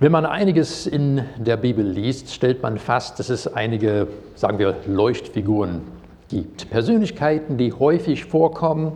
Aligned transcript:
Wenn 0.00 0.12
man 0.12 0.26
einiges 0.26 0.86
in 0.86 1.24
der 1.38 1.56
Bibel 1.56 1.84
liest, 1.84 2.32
stellt 2.32 2.62
man 2.62 2.78
fest, 2.78 3.18
dass 3.18 3.30
es 3.30 3.52
einige, 3.52 4.06
sagen 4.36 4.60
wir, 4.60 4.76
Leuchtfiguren 4.86 5.82
gibt. 6.28 6.70
Persönlichkeiten, 6.70 7.58
die 7.58 7.72
häufig 7.72 8.24
vorkommen, 8.24 8.92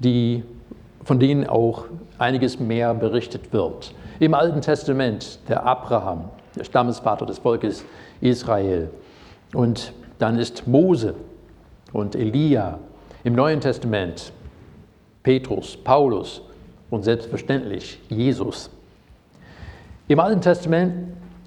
die, 0.00 0.42
von 1.04 1.20
denen 1.20 1.46
auch 1.46 1.84
einiges 2.18 2.58
mehr 2.58 2.94
berichtet 2.94 3.52
wird. 3.52 3.94
Im 4.18 4.34
Alten 4.34 4.60
Testament 4.60 5.38
der 5.48 5.64
Abraham, 5.64 6.30
der 6.56 6.64
Stammesvater 6.64 7.26
des 7.26 7.38
Volkes 7.38 7.84
Israel. 8.20 8.90
Und 9.54 9.92
dann 10.18 10.36
ist 10.36 10.66
Mose 10.66 11.14
und 11.92 12.16
Elia. 12.16 12.80
Im 13.22 13.36
Neuen 13.36 13.60
Testament 13.60 14.32
Petrus, 15.22 15.76
Paulus 15.76 16.42
und 16.90 17.04
selbstverständlich 17.04 18.00
Jesus. 18.08 18.68
Im 20.10 20.18
Alten 20.18 20.40
Testament 20.40 20.92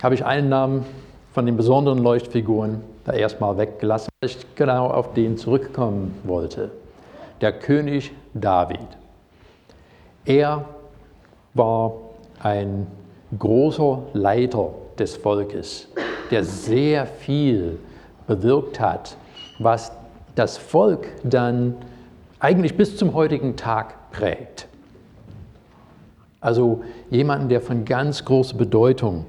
habe 0.02 0.16
ich 0.16 0.24
einen 0.24 0.48
Namen 0.48 0.86
von 1.34 1.46
den 1.46 1.58
besonderen 1.58 1.98
Leuchtfiguren 1.98 2.82
da 3.04 3.12
erstmal 3.12 3.58
weggelassen, 3.58 4.08
weil 4.22 4.30
ich 4.30 4.56
genau 4.56 4.88
auf 4.88 5.14
den 5.14 5.38
zurückkommen 5.38 6.18
wollte. 6.24 6.72
Der 7.42 7.52
König 7.52 8.14
David. 8.34 8.80
Er 10.24 10.64
war 11.54 11.92
ein 12.42 12.88
großer 13.38 14.02
Leiter 14.14 14.70
des 14.98 15.18
Volkes, 15.18 15.90
der 16.32 16.46
sehr 16.46 17.06
viel 17.06 17.80
bewirkt 18.28 18.80
hat, 18.80 19.18
was 19.60 19.92
das 20.36 20.58
Volk 20.58 21.10
dann 21.26 21.76
eigentlich 22.40 22.78
bis 22.78 22.96
zum 22.96 23.14
heutigen 23.14 23.58
Tag 23.58 24.10
prägt. 24.12 24.70
Also 26.44 26.82
jemanden, 27.10 27.48
der 27.48 27.62
von 27.62 27.86
ganz 27.86 28.26
großer 28.26 28.58
Bedeutung 28.58 29.26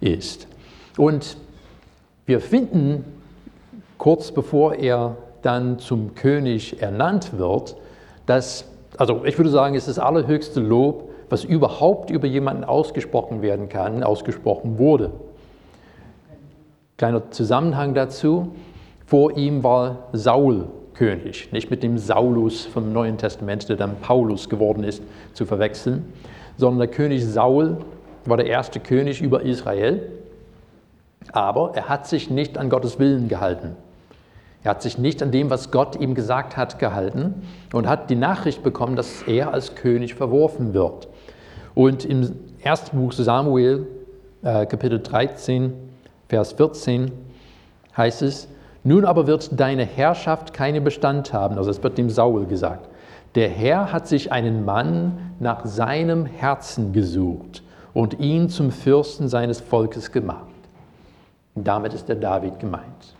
ist. 0.00 0.48
Und 0.96 1.36
wir 2.24 2.40
finden, 2.40 3.04
kurz 3.98 4.32
bevor 4.32 4.74
er 4.74 5.16
dann 5.42 5.78
zum 5.78 6.14
König 6.14 6.80
ernannt 6.80 7.36
wird, 7.36 7.76
dass, 8.24 8.64
also 8.96 9.26
ich 9.26 9.36
würde 9.38 9.50
sagen, 9.50 9.74
es 9.74 9.86
ist 9.86 9.98
das 9.98 10.04
allerhöchste 10.04 10.60
Lob, 10.60 11.10
was 11.28 11.44
überhaupt 11.44 12.08
über 12.08 12.26
jemanden 12.26 12.64
ausgesprochen 12.64 13.42
werden 13.42 13.68
kann, 13.68 14.02
ausgesprochen 14.02 14.78
wurde. 14.78 15.12
Kleiner 16.96 17.30
Zusammenhang 17.30 17.92
dazu. 17.92 18.54
Vor 19.04 19.36
ihm 19.36 19.62
war 19.62 20.08
Saul 20.12 20.68
König, 20.94 21.52
nicht 21.52 21.70
mit 21.70 21.82
dem 21.82 21.98
Saulus 21.98 22.64
vom 22.64 22.92
Neuen 22.92 23.18
Testament, 23.18 23.68
der 23.68 23.76
dann 23.76 23.96
Paulus 24.00 24.48
geworden 24.48 24.82
ist, 24.82 25.02
zu 25.34 25.44
verwechseln, 25.44 26.10
sondern 26.56 26.78
der 26.78 26.88
König 26.88 27.24
Saul 27.24 27.78
war 28.24 28.36
der 28.36 28.46
erste 28.46 28.80
König 28.80 29.20
über 29.20 29.42
Israel, 29.42 30.10
aber 31.32 31.72
er 31.74 31.88
hat 31.88 32.06
sich 32.06 32.30
nicht 32.30 32.58
an 32.58 32.70
Gottes 32.70 32.98
Willen 32.98 33.28
gehalten. 33.28 33.76
Er 34.62 34.70
hat 34.70 34.82
sich 34.82 34.96
nicht 34.96 35.22
an 35.22 35.30
dem, 35.30 35.50
was 35.50 35.70
Gott 35.70 36.00
ihm 36.00 36.14
gesagt 36.14 36.56
hat, 36.56 36.78
gehalten 36.78 37.42
und 37.72 37.86
hat 37.86 38.08
die 38.08 38.16
Nachricht 38.16 38.62
bekommen, 38.62 38.96
dass 38.96 39.22
er 39.22 39.52
als 39.52 39.74
König 39.74 40.14
verworfen 40.14 40.72
wird. 40.72 41.08
Und 41.74 42.04
im 42.04 42.34
ersten 42.62 42.96
Buch 42.96 43.12
Samuel, 43.12 43.86
äh, 44.42 44.64
Kapitel 44.64 45.00
13, 45.00 45.74
Vers 46.28 46.52
14, 46.52 47.12
heißt 47.94 48.22
es, 48.22 48.48
nun 48.84 49.04
aber 49.04 49.26
wird 49.26 49.48
deine 49.58 49.84
Herrschaft 49.84 50.54
keinen 50.54 50.82
Bestand 50.82 51.32
haben. 51.32 51.58
Also 51.58 51.70
es 51.70 51.82
wird 51.82 51.98
dem 51.98 52.08
Saul 52.08 52.46
gesagt. 52.46 52.88
Der 53.34 53.48
Herr 53.48 53.92
hat 53.92 54.06
sich 54.06 54.30
einen 54.30 54.64
Mann 54.64 55.18
nach 55.40 55.64
seinem 55.64 56.24
Herzen 56.24 56.92
gesucht 56.92 57.62
und 57.92 58.20
ihn 58.20 58.48
zum 58.48 58.70
Fürsten 58.70 59.28
seines 59.28 59.60
Volkes 59.60 60.12
gemacht. 60.12 60.46
Damit 61.56 61.94
ist 61.94 62.08
der 62.08 62.16
David 62.16 62.60
gemeint. 62.60 63.16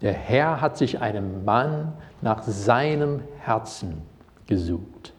Der 0.00 0.12
Herr 0.12 0.60
hat 0.60 0.76
sich 0.78 1.00
einen 1.00 1.44
Mann 1.44 1.92
nach 2.22 2.42
seinem 2.42 3.20
Herzen 3.40 4.02
gesucht. 4.46 5.12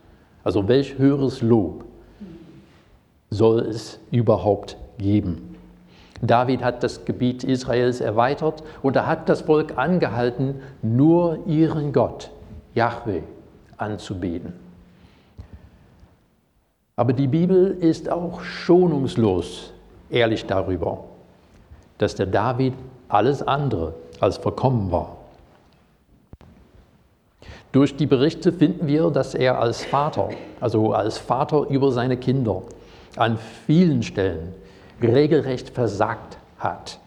Also 0.43 0.67
welch 0.67 0.97
höheres 0.97 1.41
Lob 1.41 1.85
soll 3.29 3.59
es 3.59 3.99
überhaupt 4.11 4.77
geben? 4.97 5.55
David 6.21 6.63
hat 6.63 6.81
das 6.81 7.05
Gebiet 7.05 7.43
Israels 7.43 8.01
erweitert 8.01 8.63
und 8.81 8.95
er 8.95 9.05
hat 9.05 9.29
das 9.29 9.41
Volk 9.41 9.77
angehalten, 9.77 10.55
nur 10.81 11.45
ihren 11.45 11.93
Gott, 11.93 12.31
Yahweh, 12.73 13.21
anzubeten. 13.77 14.53
Aber 16.95 17.13
die 17.13 17.27
Bibel 17.27 17.77
ist 17.79 18.09
auch 18.09 18.41
schonungslos 18.41 19.71
ehrlich 20.09 20.45
darüber, 20.45 21.03
dass 21.97 22.15
der 22.15 22.25
David 22.25 22.73
alles 23.07 23.41
andere 23.43 23.93
als 24.19 24.37
vollkommen 24.37 24.91
war. 24.91 25.17
Durch 27.71 27.95
die 27.95 28.07
Berichte 28.07 28.51
finden 28.51 28.87
wir, 28.87 29.11
dass 29.11 29.35
er 29.35 29.59
als 29.59 29.85
Vater, 29.85 30.29
also 30.59 30.93
als 30.93 31.17
Vater 31.17 31.67
über 31.69 31.91
seine 31.91 32.17
Kinder, 32.17 32.63
an 33.15 33.37
vielen 33.65 34.01
Stellen 34.03 34.53
regelrecht 35.01 35.69
versagt 35.69 36.37
hat. 36.57 36.99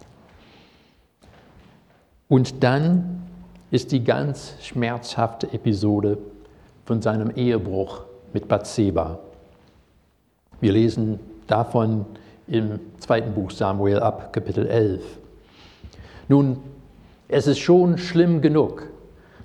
Und 2.29 2.63
dann 2.63 3.23
ist 3.71 3.91
die 3.91 4.05
ganz 4.05 4.55
schmerzhafte 4.61 5.53
Episode 5.53 6.19
von 6.91 7.01
seinem 7.01 7.31
Ehebruch 7.37 8.01
mit 8.33 8.49
Bathseba. 8.49 9.21
Wir 10.61 10.73
lesen 10.73 11.21
davon 11.47 12.05
im 12.49 12.81
zweiten 12.99 13.33
Buch 13.33 13.53
Samuel 13.53 14.01
ab, 14.01 14.33
Kapitel 14.33 14.67
11. 14.67 15.01
Nun, 16.27 16.57
es 17.29 17.47
ist 17.47 17.61
schon 17.61 17.97
schlimm 17.97 18.41
genug, 18.41 18.89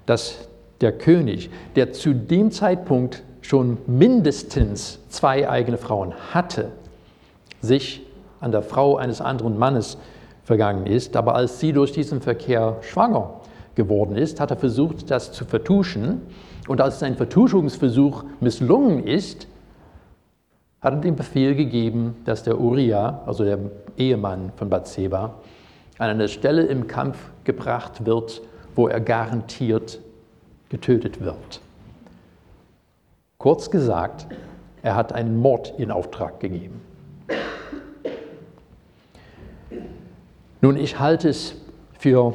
dass 0.07 0.47
der 0.81 0.91
König, 0.91 1.51
der 1.75 1.94
zu 1.94 2.16
dem 2.16 2.50
Zeitpunkt 2.50 3.22
schon 3.41 3.78
mindestens 3.85 4.97
zwei 5.09 5.47
eigene 5.47 5.78
Frauen 5.78 6.16
hatte, 6.34 6.69
sich 7.61 8.01
an 8.39 8.51
der 8.53 8.63
Frau 8.63 8.97
eines 8.97 9.22
anderen 9.22 9.59
Mannes 9.59 10.00
vergangen 10.45 10.88
ist. 10.88 11.16
Aber 11.16 11.35
als 11.35 11.59
sie 11.59 11.73
durch 11.73 11.91
diesen 11.91 12.22
Verkehr 12.22 12.78
schwanger 12.81 13.41
geworden 13.75 14.16
ist, 14.16 14.39
hat 14.39 14.50
er 14.50 14.57
versucht, 14.57 15.11
das 15.11 15.31
zu 15.31 15.45
vertuschen 15.45 16.23
und 16.67 16.81
als 16.81 16.99
sein 16.99 17.15
Vertuschungsversuch 17.15 18.23
misslungen 18.39 19.05
ist, 19.05 19.47
hat 20.81 20.93
er 20.93 21.01
den 21.01 21.15
Befehl 21.15 21.55
gegeben, 21.55 22.15
dass 22.25 22.43
der 22.43 22.59
Uriah, 22.59 23.21
also 23.25 23.43
der 23.43 23.59
Ehemann 23.97 24.51
von 24.55 24.69
Bathseba, 24.69 25.35
an 25.97 26.09
eine 26.09 26.27
Stelle 26.27 26.63
im 26.63 26.87
Kampf 26.87 27.17
gebracht 27.43 28.05
wird, 28.05 28.41
wo 28.75 28.87
er 28.87 28.99
garantiert 28.99 29.99
getötet 30.69 31.21
wird. 31.21 31.61
Kurz 33.37 33.69
gesagt, 33.69 34.27
er 34.81 34.95
hat 34.95 35.13
einen 35.13 35.37
Mord 35.37 35.73
in 35.77 35.91
Auftrag 35.91 36.39
gegeben. 36.39 36.81
Nun, 40.61 40.77
ich 40.77 40.99
halte 40.99 41.29
es 41.29 41.55
für 41.99 42.33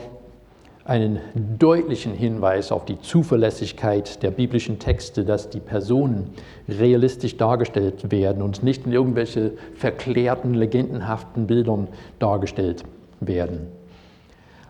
einen 0.85 1.21
deutlichen 1.59 2.15
Hinweis 2.15 2.73
auf 2.73 2.85
die 2.85 3.01
Zuverlässigkeit 3.01 4.23
der 4.23 4.31
biblischen 4.31 4.79
Texte, 4.79 5.25
dass 5.25 5.51
die 5.51 5.61
Personen 5.61 6.31
realistisch 6.69 7.37
dargestellt 7.37 8.11
werden 8.11 8.43
und 8.43 8.63
nicht 8.63 8.87
in 8.87 8.93
irgendwelche 8.93 9.53
verklärten, 9.75 10.55
legendenhaften 10.55 11.47
Bildern 11.47 11.89
dargestellt 12.19 12.85
werden. 13.21 13.69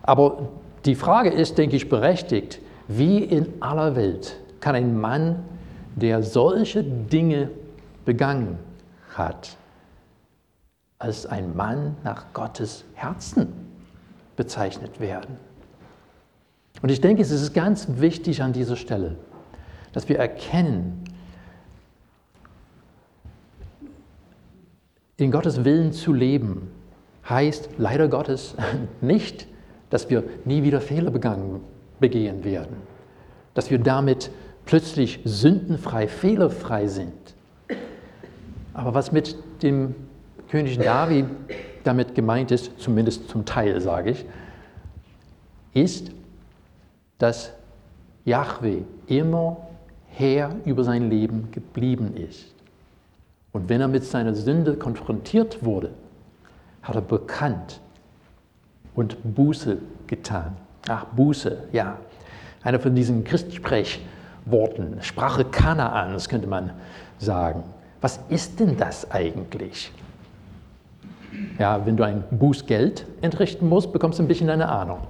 Aber 0.03 0.49
die 0.85 0.95
Frage 0.95 1.29
ist, 1.29 1.57
denke 1.57 1.75
ich, 1.75 1.89
berechtigt, 1.89 2.59
wie 2.87 3.23
in 3.23 3.47
aller 3.61 3.95
Welt 3.95 4.37
kann 4.59 4.75
ein 4.75 4.99
Mann, 4.99 5.43
der 5.95 6.23
solche 6.23 6.83
Dinge 6.83 7.51
begangen 8.05 8.57
hat, 9.15 9.55
als 10.99 11.25
ein 11.25 11.55
Mann 11.55 11.95
nach 12.03 12.33
Gottes 12.33 12.83
Herzen 12.95 13.47
bezeichnet 14.35 14.99
werden? 14.99 15.50
Und 16.81 16.89
ich 16.89 17.01
denke, 17.01 17.21
es 17.21 17.31
ist 17.31 17.53
ganz 17.53 17.87
wichtig 17.97 18.41
an 18.41 18.53
dieser 18.53 18.75
Stelle, 18.75 19.15
dass 19.93 20.09
wir 20.09 20.17
erkennen, 20.17 21.03
in 25.17 25.29
Gottes 25.29 25.63
Willen 25.63 25.91
zu 25.93 26.13
leben, 26.13 26.71
heißt 27.29 27.69
leider 27.77 28.07
Gottes 28.07 28.55
nicht, 29.01 29.47
dass 29.91 30.09
wir 30.09 30.23
nie 30.45 30.63
wieder 30.63 30.81
Fehler 30.81 31.11
begangen, 31.11 31.61
begehen 31.99 32.43
werden, 32.43 32.77
dass 33.53 33.69
wir 33.69 33.77
damit 33.77 34.31
plötzlich 34.65 35.19
sündenfrei, 35.23 36.07
fehlerfrei 36.07 36.87
sind. 36.87 37.13
Aber 38.73 38.93
was 38.93 39.11
mit 39.11 39.35
dem 39.61 39.93
König 40.49 40.79
David 40.79 41.25
damit 41.83 42.15
gemeint 42.15 42.51
ist, 42.51 42.79
zumindest 42.79 43.29
zum 43.29 43.45
Teil 43.45 43.79
sage 43.81 44.11
ich, 44.11 44.25
ist, 45.73 46.11
dass 47.21 47.51
Yahweh 48.25 48.81
immer 49.05 49.57
Herr 50.07 50.55
über 50.65 50.83
sein 50.83 51.09
Leben 51.09 51.49
geblieben 51.51 52.15
ist. 52.17 52.53
Und 53.51 53.69
wenn 53.69 53.79
er 53.79 53.87
mit 53.87 54.03
seiner 54.03 54.33
Sünde 54.33 54.75
konfrontiert 54.75 55.63
wurde, 55.63 55.91
hat 56.81 56.95
er 56.95 57.01
bekannt 57.01 57.79
und 58.95 59.17
Buße 59.35 59.77
getan. 60.07 60.57
Ach, 60.89 61.05
Buße, 61.05 61.65
ja. 61.71 61.97
Einer 62.63 62.79
von 62.79 62.95
diesen 62.95 63.23
Christsprechworten, 63.23 65.01
Sprache 65.01 65.45
Kanaans 65.45 66.27
könnte 66.27 66.47
man 66.47 66.71
sagen. 67.19 67.63
Was 68.01 68.19
ist 68.29 68.59
denn 68.59 68.77
das 68.77 69.11
eigentlich? 69.11 69.91
Ja, 71.59 71.85
wenn 71.85 71.97
du 71.97 72.03
ein 72.03 72.23
Bußgeld 72.31 73.05
entrichten 73.21 73.69
musst, 73.69 73.93
bekommst 73.93 74.17
du 74.17 74.23
ein 74.23 74.27
bisschen 74.27 74.49
eine 74.49 74.67
Ahnung. 74.67 75.01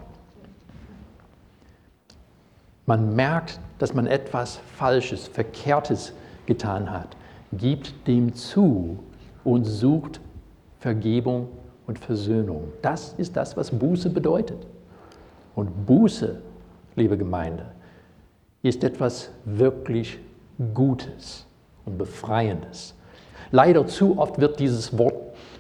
Man 2.92 3.16
merkt, 3.16 3.58
dass 3.80 3.94
man 3.94 4.06
etwas 4.06 4.60
Falsches, 4.76 5.26
Verkehrtes 5.26 6.12
getan 6.46 6.92
hat, 6.92 7.16
gibt 7.54 8.06
dem 8.06 8.36
zu 8.36 9.00
und 9.46 9.64
sucht 9.64 10.20
Vergebung 10.78 11.48
und 11.88 11.98
Versöhnung. 11.98 12.64
Das 12.82 13.14
ist 13.14 13.38
das, 13.38 13.56
was 13.56 13.72
Buße 13.72 14.10
bedeutet. 14.10 14.68
Und 15.56 15.86
Buße, 15.86 16.42
liebe 16.98 17.18
Gemeinde, 17.18 17.64
ist 18.62 18.84
etwas 18.84 19.32
wirklich 19.46 20.20
Gutes 20.74 21.46
und 21.86 21.98
Befreiendes. 21.98 22.94
Leider 23.52 23.88
zu 23.88 24.20
oft 24.20 24.38
wird 24.38 24.60
dieses 24.60 24.98
Wort 24.98 25.16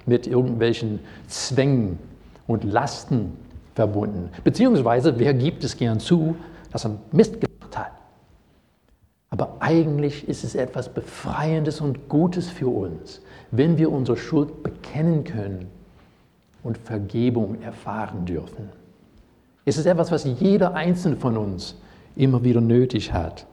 mit 0.06 0.28
irgendwelchen 0.28 1.00
Zwängen 1.28 1.98
und 2.45 2.66
Lasten 2.66 3.38
verbunden. 3.74 4.31
Beziehungsweise, 4.44 5.18
wer 5.18 5.33
gibt 5.33 5.63
es 5.63 5.78
gern 5.78 6.01
zu, 6.01 6.36
dass 6.71 6.85
er 6.85 6.97
Mist 7.12 7.39
gemacht 7.39 7.77
hat? 7.77 7.91
Aber 9.29 9.57
eigentlich 9.59 10.27
ist 10.27 10.44
es 10.44 10.56
etwas 10.56 10.94
Befreiendes 10.94 11.79
und 11.79 12.09
Gutes 12.09 12.50
für 12.50 12.68
uns, 12.68 13.21
wenn 13.51 13.77
wir 13.77 13.91
unsere 13.91 14.18
Schuld 14.18 14.62
bekennen 14.63 15.23
können 15.23 15.68
und 16.63 16.77
Vergebung 16.77 17.62
erfahren 17.62 18.25
dürfen. 18.25 18.69
Es 19.63 19.77
ist 19.77 19.85
etwas, 19.85 20.12
was 20.12 20.25
jeder 20.25 20.73
Einzelne 20.73 21.15
von 21.15 21.38
uns 21.38 21.75
immer 22.15 22.44
wieder 22.44 22.62
nötig 22.62 23.13
hat. 23.13 23.45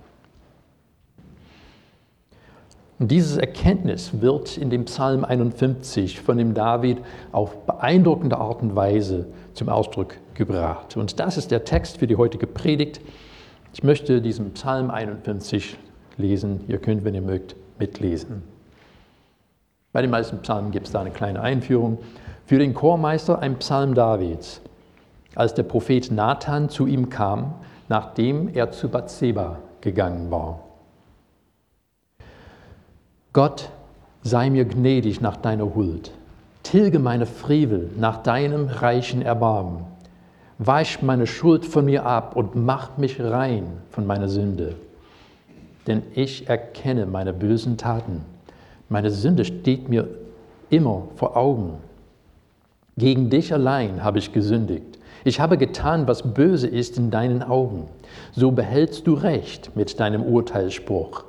Und 2.99 3.13
diese 3.13 3.41
Erkenntnis 3.41 4.21
wird 4.21 4.59
in 4.59 4.71
dem 4.71 4.85
Psalm 4.87 5.25
51 5.25 6.21
von 6.21 6.37
dem 6.37 6.55
David 6.55 6.99
auf 7.31 7.65
beeindruckende 7.65 8.39
Art 8.39 8.61
und 8.61 8.75
Weise 8.75 9.27
zum 9.55 9.69
Ausdruck 9.69 10.17
gebracht. 10.35 10.97
Und 10.97 11.21
das 11.21 11.37
ist 11.37 11.53
der 11.53 11.65
Text 11.65 11.99
für 11.99 12.09
die 12.09 12.17
heutige 12.17 12.49
Predigt. 12.49 13.01
Ich 13.73 13.85
möchte 13.85 14.21
diesen 14.21 14.53
Psalm 14.55 14.91
51 14.91 15.77
lesen. 16.17 16.65
Ihr 16.67 16.79
könnt, 16.79 17.05
wenn 17.05 17.15
ihr 17.15 17.23
mögt, 17.23 17.55
mitlesen. 17.79 18.43
Bei 19.93 20.03
den 20.03 20.11
meisten 20.11 20.39
Psalmen 20.39 20.73
gibt 20.73 20.87
es 20.87 20.93
da 20.93 21.01
eine 21.01 21.11
kleine 21.11 21.41
Einführung. 21.41 21.99
Für 22.47 22.59
den 22.59 22.75
Chormeister 22.75 23.39
ein 23.39 23.57
Psalm 23.59 23.95
Davids, 23.95 24.61
als 25.37 25.55
der 25.55 25.63
Prophet 25.63 26.11
Nathan 26.11 26.69
zu 26.69 26.87
ihm 26.87 27.11
kam, 27.11 27.55
nachdem 27.89 28.49
er 28.49 28.73
zu 28.73 28.89
Bathseba 28.89 29.61
gegangen 29.81 30.31
war. 30.31 30.68
Gott, 33.33 33.71
sei 34.23 34.49
mir 34.51 34.65
gnädig 34.65 35.21
nach 35.21 35.37
deiner 35.37 35.75
Huld. 35.75 36.13
Tilge 36.63 36.99
meine 36.99 37.27
Frevel 37.27 37.91
nach 37.99 38.23
deinem 38.23 38.69
reichen 38.69 39.23
Erbarmen. 39.23 39.85
Weich 40.59 41.03
meine 41.03 41.27
Schuld 41.27 41.65
von 41.65 41.85
mir 41.85 42.05
ab 42.05 42.37
und 42.37 42.57
mach 42.57 42.97
mich 42.97 43.21
rein 43.21 43.65
von 43.91 44.07
meiner 44.07 44.29
Sünde. 44.29 44.75
Denn 45.87 46.03
ich 46.15 46.49
erkenne 46.49 47.07
meine 47.07 47.33
bösen 47.33 47.77
Taten. 47.77 48.25
Meine 48.89 49.11
Sünde 49.11 49.45
steht 49.45 49.89
mir 49.89 50.09
immer 50.71 51.05
vor 51.17 51.37
Augen. 51.37 51.75
Gegen 52.97 53.31
dich 53.31 53.53
allein 53.53 54.03
habe 54.03 54.19
ich 54.19 54.33
gesündigt. 54.33 54.99
Ich 55.25 55.39
habe 55.41 55.59
getan, 55.59 56.09
was 56.09 56.35
böse 56.35 56.67
ist 56.67 56.97
in 56.97 57.11
deinen 57.11 57.43
Augen. 57.43 57.89
So 58.33 58.51
behältst 58.51 59.07
du 59.07 59.15
Recht 59.15 59.77
mit 59.77 60.01
deinem 60.01 60.23
Urteilsspruch. 60.23 61.25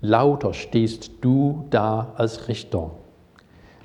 Lauter 0.00 0.54
stehst 0.54 1.10
du 1.22 1.64
da 1.70 2.12
als 2.16 2.48
Richter. 2.48 2.92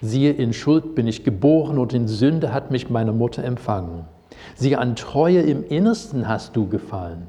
Siehe, 0.02 0.32
in 0.32 0.54
Schuld 0.54 0.96
bin 0.96 1.08
ich 1.08 1.24
geboren 1.24 1.80
und 1.80 1.94
in 1.94 2.08
Sünde 2.08 2.54
hat 2.54 2.72
mich 2.72 2.90
meine 2.90 3.14
Mutter 3.14 3.44
empfangen. 3.44 4.06
Siehe, 4.56 4.78
an 4.78 4.96
Treue 4.96 5.42
im 5.42 5.64
Innersten 5.66 6.28
hast 6.28 6.56
du 6.56 6.68
gefallen. 6.68 7.28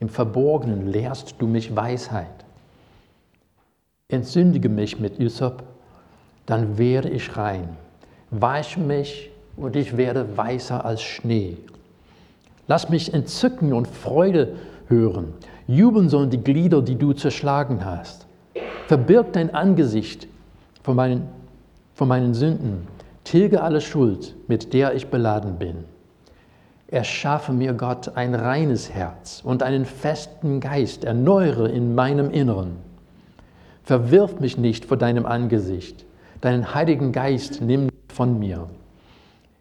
Im 0.00 0.08
Verborgenen 0.08 0.86
lehrst 0.86 1.34
du 1.38 1.46
mich 1.46 1.74
Weisheit. 1.74 2.44
Entsündige 4.08 4.68
mich 4.68 5.00
mit 5.00 5.18
Ysop, 5.18 5.64
dann 6.46 6.78
werde 6.78 7.10
ich 7.10 7.36
rein. 7.36 7.76
Wasch 8.30 8.76
mich 8.76 9.30
und 9.56 9.74
ich 9.74 9.96
werde 9.96 10.36
weißer 10.36 10.84
als 10.84 11.02
Schnee. 11.02 11.56
Lass 12.68 12.88
mich 12.88 13.12
Entzücken 13.12 13.72
und 13.72 13.88
Freude 13.88 14.54
hören. 14.88 15.34
Jubeln 15.68 16.08
sollen 16.08 16.30
die 16.30 16.42
Glieder, 16.42 16.80
die 16.80 16.96
du 16.96 17.12
zerschlagen 17.12 17.84
hast. 17.84 18.26
Verbirg 18.86 19.32
dein 19.32 19.52
Angesicht 19.52 20.28
von 20.82 20.94
meinen, 20.94 21.28
von 21.94 22.06
meinen 22.06 22.34
Sünden. 22.34 22.86
Tilge 23.24 23.60
alle 23.60 23.80
Schuld, 23.80 24.36
mit 24.46 24.72
der 24.72 24.94
ich 24.94 25.08
beladen 25.08 25.58
bin. 25.58 25.84
Erschaffe 26.86 27.52
mir, 27.52 27.72
Gott, 27.72 28.16
ein 28.16 28.36
reines 28.36 28.90
Herz 28.90 29.42
und 29.44 29.64
einen 29.64 29.84
festen 29.84 30.60
Geist, 30.60 31.04
erneuere 31.04 31.68
in 31.68 31.96
meinem 31.96 32.30
Inneren. 32.30 32.76
Verwirf 33.82 34.38
mich 34.38 34.56
nicht 34.56 34.84
vor 34.84 34.96
deinem 34.96 35.26
Angesicht, 35.26 36.04
deinen 36.40 36.74
Heiligen 36.74 37.10
Geist 37.10 37.60
nimm 37.60 37.88
von 38.06 38.38
mir. 38.38 38.68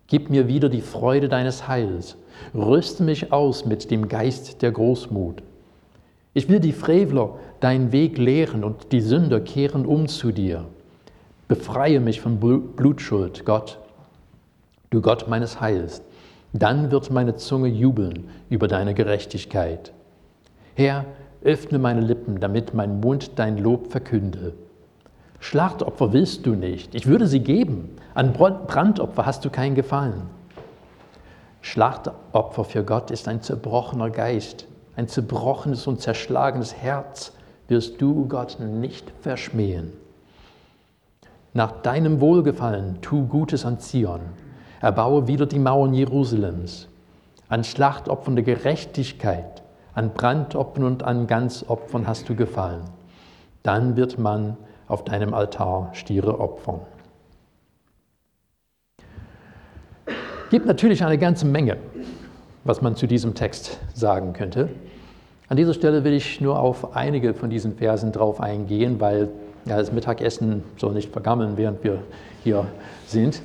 Gib 0.05 0.29
mir 0.29 0.47
wieder 0.47 0.69
die 0.69 0.81
Freude 0.81 1.29
deines 1.29 1.67
Heils, 1.67 2.15
rüste 2.53 3.01
mich 3.01 3.33
aus 3.33 3.65
mit 3.65 3.89
dem 3.89 4.07
Geist 4.07 4.61
der 4.61 4.71
Großmut. 4.71 5.41
Ich 6.37 6.49
will 6.49 6.59
die 6.59 6.73
Frevler 6.73 7.39
deinen 7.61 7.93
Weg 7.93 8.17
lehren 8.17 8.65
und 8.65 8.91
die 8.91 8.99
Sünder 8.99 9.39
kehren 9.39 9.85
um 9.85 10.09
zu 10.09 10.33
dir. 10.33 10.65
Befreie 11.47 12.01
mich 12.01 12.19
von 12.19 12.41
Blutschuld, 12.75 13.45
Gott, 13.45 13.79
du 14.89 15.01
Gott 15.01 15.29
meines 15.29 15.61
Heils. 15.61 16.01
Dann 16.51 16.91
wird 16.91 17.09
meine 17.09 17.37
Zunge 17.37 17.69
jubeln 17.69 18.27
über 18.49 18.67
deine 18.67 18.93
Gerechtigkeit. 18.93 19.93
Herr, 20.73 21.05
öffne 21.41 21.79
meine 21.79 22.01
Lippen, 22.01 22.41
damit 22.41 22.73
mein 22.73 22.99
Mund 22.99 23.39
dein 23.39 23.57
Lob 23.57 23.89
verkünde. 23.89 24.55
Schlachtopfer 25.39 26.11
willst 26.11 26.45
du 26.45 26.55
nicht, 26.55 26.95
ich 26.95 27.07
würde 27.07 27.27
sie 27.27 27.39
geben. 27.39 27.95
An 28.13 28.33
Brandopfer 28.33 29.25
hast 29.25 29.45
du 29.45 29.49
keinen 29.49 29.75
Gefallen. 29.75 30.23
Schlachtopfer 31.61 32.65
für 32.65 32.83
Gott 32.83 33.09
ist 33.09 33.29
ein 33.29 33.41
zerbrochener 33.41 34.09
Geist, 34.09 34.67
ein 34.95 35.07
zerbrochenes 35.07 35.87
und 35.87 36.01
zerschlagenes 36.01 36.75
Herz 36.75 37.33
wirst 37.67 38.01
du, 38.01 38.27
Gott, 38.27 38.57
nicht 38.59 39.11
verschmähen. 39.21 39.93
Nach 41.53 41.71
deinem 41.81 42.21
Wohlgefallen 42.21 42.99
tu 43.01 43.27
Gutes 43.27 43.65
an 43.65 43.79
Zion, 43.79 44.21
erbaue 44.81 45.27
wieder 45.27 45.45
die 45.45 45.59
Mauern 45.59 45.93
Jerusalems, 45.93 46.87
an 47.49 47.63
Schlachtopfern 47.63 48.35
der 48.35 48.43
Gerechtigkeit, 48.43 49.63
an 49.93 50.13
Brandopfern 50.13 50.83
und 50.83 51.03
an 51.03 51.27
Ganzopfern 51.27 52.07
hast 52.07 52.27
du 52.27 52.35
gefallen. 52.35 52.83
Dann 53.63 53.95
wird 53.95 54.19
man 54.19 54.57
auf 54.87 55.03
deinem 55.03 55.33
Altar 55.33 55.89
Stiere 55.93 56.39
opfern. 56.39 56.81
Gibt 60.49 60.67
natürlich 60.67 61.03
eine 61.03 61.17
ganze 61.17 61.45
Menge 61.45 61.77
was 62.65 62.81
man 62.81 62.95
zu 62.95 63.07
diesem 63.07 63.35
Text 63.35 63.79
sagen 63.93 64.33
könnte. 64.33 64.69
An 65.47 65.55
dieser 65.55 65.75
Stelle 65.75 66.03
will 66.03 66.13
ich 66.13 66.41
nur 66.41 66.59
auf 66.59 66.95
einige 66.95 67.35
von 67.35 67.49
diesen 67.49 67.77
Versen 67.77 68.11
drauf 68.11 68.41
eingehen, 68.41 68.99
weil 68.99 69.29
ja, 69.65 69.77
das 69.77 69.91
Mittagessen 69.91 70.63
soll 70.77 70.93
nicht 70.93 71.11
vergammeln, 71.11 71.53
während 71.55 71.83
wir 71.83 71.99
hier 72.43 72.65
sind. 73.07 73.41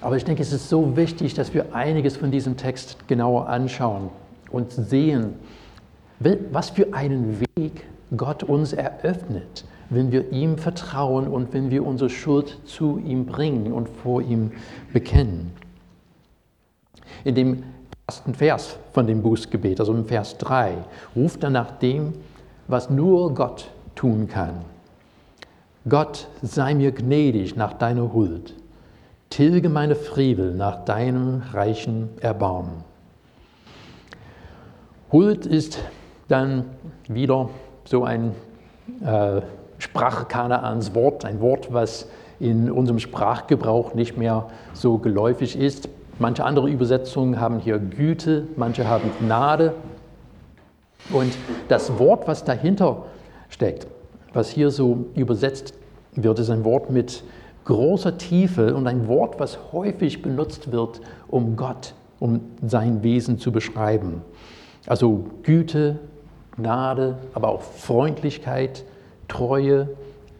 Aber 0.00 0.16
ich 0.16 0.24
denke, 0.24 0.42
es 0.42 0.52
ist 0.52 0.68
so 0.68 0.96
wichtig, 0.96 1.34
dass 1.34 1.52
wir 1.54 1.74
einiges 1.74 2.16
von 2.16 2.30
diesem 2.30 2.56
Text 2.56 3.06
genauer 3.08 3.48
anschauen 3.48 4.10
und 4.50 4.72
sehen, 4.72 5.34
was 6.50 6.70
für 6.70 6.94
einen 6.94 7.40
Weg 7.40 7.84
Gott 8.16 8.42
uns 8.42 8.72
eröffnet, 8.72 9.64
wenn 9.90 10.12
wir 10.12 10.32
ihm 10.32 10.56
vertrauen 10.56 11.28
und 11.28 11.52
wenn 11.52 11.70
wir 11.70 11.84
unsere 11.84 12.08
Schuld 12.08 12.58
zu 12.64 12.98
ihm 13.04 13.26
bringen 13.26 13.72
und 13.72 13.88
vor 13.88 14.22
ihm 14.22 14.52
bekennen. 14.92 15.52
In 17.24 17.34
dem 17.34 17.62
ersten 18.08 18.34
Vers 18.34 18.78
von 18.92 19.08
dem 19.08 19.20
Bußgebet, 19.20 19.80
also 19.80 19.92
im 19.92 20.04
Vers 20.04 20.38
3, 20.38 20.74
ruft 21.16 21.42
er 21.42 21.50
nach 21.50 21.72
dem, 21.72 22.12
was 22.68 22.88
nur 22.88 23.34
Gott 23.34 23.68
tun 23.96 24.28
kann. 24.28 24.64
Gott, 25.88 26.28
sei 26.40 26.74
mir 26.74 26.92
gnädig 26.92 27.56
nach 27.56 27.72
deiner 27.72 28.12
Huld, 28.12 28.54
tilge 29.28 29.68
meine 29.68 29.96
Frevel 29.96 30.54
nach 30.54 30.84
deinem 30.84 31.42
reichen 31.52 32.10
Erbarmen. 32.20 32.84
Huld 35.10 35.44
ist 35.44 35.80
dann 36.28 36.66
wieder 37.08 37.48
so 37.86 38.04
ein 38.04 38.36
äh, 39.04 39.40
Sprachkanaans 39.78 40.94
Wort, 40.94 41.24
ein 41.24 41.40
Wort, 41.40 41.72
was 41.72 42.08
in 42.38 42.70
unserem 42.70 43.00
Sprachgebrauch 43.00 43.94
nicht 43.94 44.16
mehr 44.16 44.46
so 44.74 44.98
geläufig 44.98 45.58
ist. 45.58 45.88
Manche 46.18 46.44
andere 46.44 46.68
Übersetzungen 46.70 47.40
haben 47.40 47.58
hier 47.58 47.78
Güte, 47.78 48.46
manche 48.56 48.88
haben 48.88 49.10
Gnade. 49.20 49.74
Und 51.10 51.36
das 51.68 51.98
Wort, 51.98 52.26
was 52.26 52.44
dahinter 52.44 53.04
steckt, 53.50 53.86
was 54.32 54.48
hier 54.48 54.70
so 54.70 55.06
übersetzt 55.14 55.74
wird, 56.12 56.38
ist 56.38 56.50
ein 56.50 56.64
Wort 56.64 56.90
mit 56.90 57.22
großer 57.64 58.16
Tiefe 58.16 58.74
und 58.74 58.86
ein 58.86 59.08
Wort, 59.08 59.38
was 59.38 59.58
häufig 59.72 60.22
benutzt 60.22 60.72
wird, 60.72 61.00
um 61.28 61.56
Gott, 61.56 61.94
um 62.18 62.40
sein 62.66 63.02
Wesen 63.02 63.38
zu 63.38 63.52
beschreiben. 63.52 64.22
Also 64.86 65.26
Güte, 65.42 65.98
Gnade, 66.56 67.18
aber 67.34 67.48
auch 67.48 67.60
Freundlichkeit, 67.60 68.84
Treue, 69.28 69.88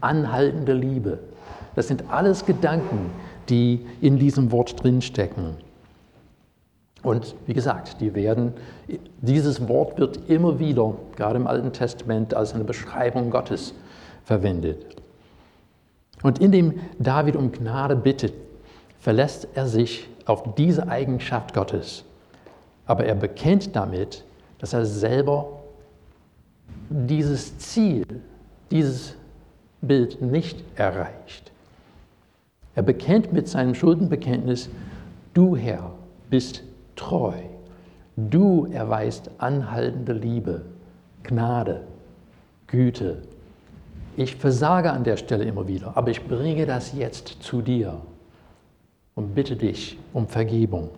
anhaltende 0.01 0.73
Liebe. 0.73 1.19
Das 1.75 1.89
sind 1.89 2.05
alles 2.11 2.47
Gedanken, 2.47 3.11
die 3.49 3.85
in 4.01 4.19
diesem 4.19 4.51
Wort 4.53 4.83
drinstecken. 4.83 5.66
Und 7.03 7.35
wie 7.47 7.53
gesagt, 7.55 8.01
die 8.01 8.15
werden, 8.15 8.55
dieses 9.21 9.69
Wort 9.69 9.99
wird 9.99 10.29
immer 10.29 10.59
wieder, 10.59 10.95
gerade 11.15 11.37
im 11.37 11.47
Alten 11.47 11.73
Testament, 11.73 12.35
als 12.35 12.55
eine 12.55 12.65
Beschreibung 12.65 13.31
Gottes 13.31 13.75
verwendet. 14.25 14.97
Und 16.23 16.41
indem 16.41 16.81
David 16.99 17.37
um 17.37 17.53
Gnade 17.53 17.95
bittet, 17.95 18.33
verlässt 18.99 19.47
er 19.55 19.69
sich 19.69 20.09
auf 20.25 20.55
diese 20.57 20.89
Eigenschaft 20.89 21.55
Gottes. 21.55 22.05
Aber 22.87 23.05
er 23.05 23.15
bekennt 23.15 23.77
damit, 23.77 24.25
dass 24.59 24.73
er 24.73 24.87
selber 24.87 25.61
dieses 26.89 27.59
Ziel, 27.59 28.05
dieses 28.71 29.15
Bild 29.81 30.21
nicht 30.23 30.65
erreicht. 30.77 31.53
Er 32.75 32.83
bekennt 32.83 33.33
mit 33.33 33.49
seinem 33.49 33.75
Schuldenbekenntnis, 33.75 34.69
du 35.35 35.57
Herr 35.57 35.93
bist 36.31 36.63
treu, 36.97 37.35
du 38.17 38.67
erweist 38.67 39.31
anhaltende 39.39 40.13
Liebe, 40.13 40.63
Gnade, 41.23 41.83
Güte. 42.67 43.23
Ich 44.17 44.37
versage 44.37 44.91
an 44.91 45.05
der 45.05 45.17
Stelle 45.17 45.45
immer 45.45 45.69
wieder, 45.69 45.97
aber 45.97 46.11
ich 46.11 46.27
bringe 46.27 46.67
das 46.67 46.95
jetzt 46.95 47.43
zu 47.43 47.63
dir 47.63 48.01
und 49.15 49.35
bitte 49.35 49.57
dich 49.57 49.99
um 50.13 50.27
Vergebung. 50.27 50.91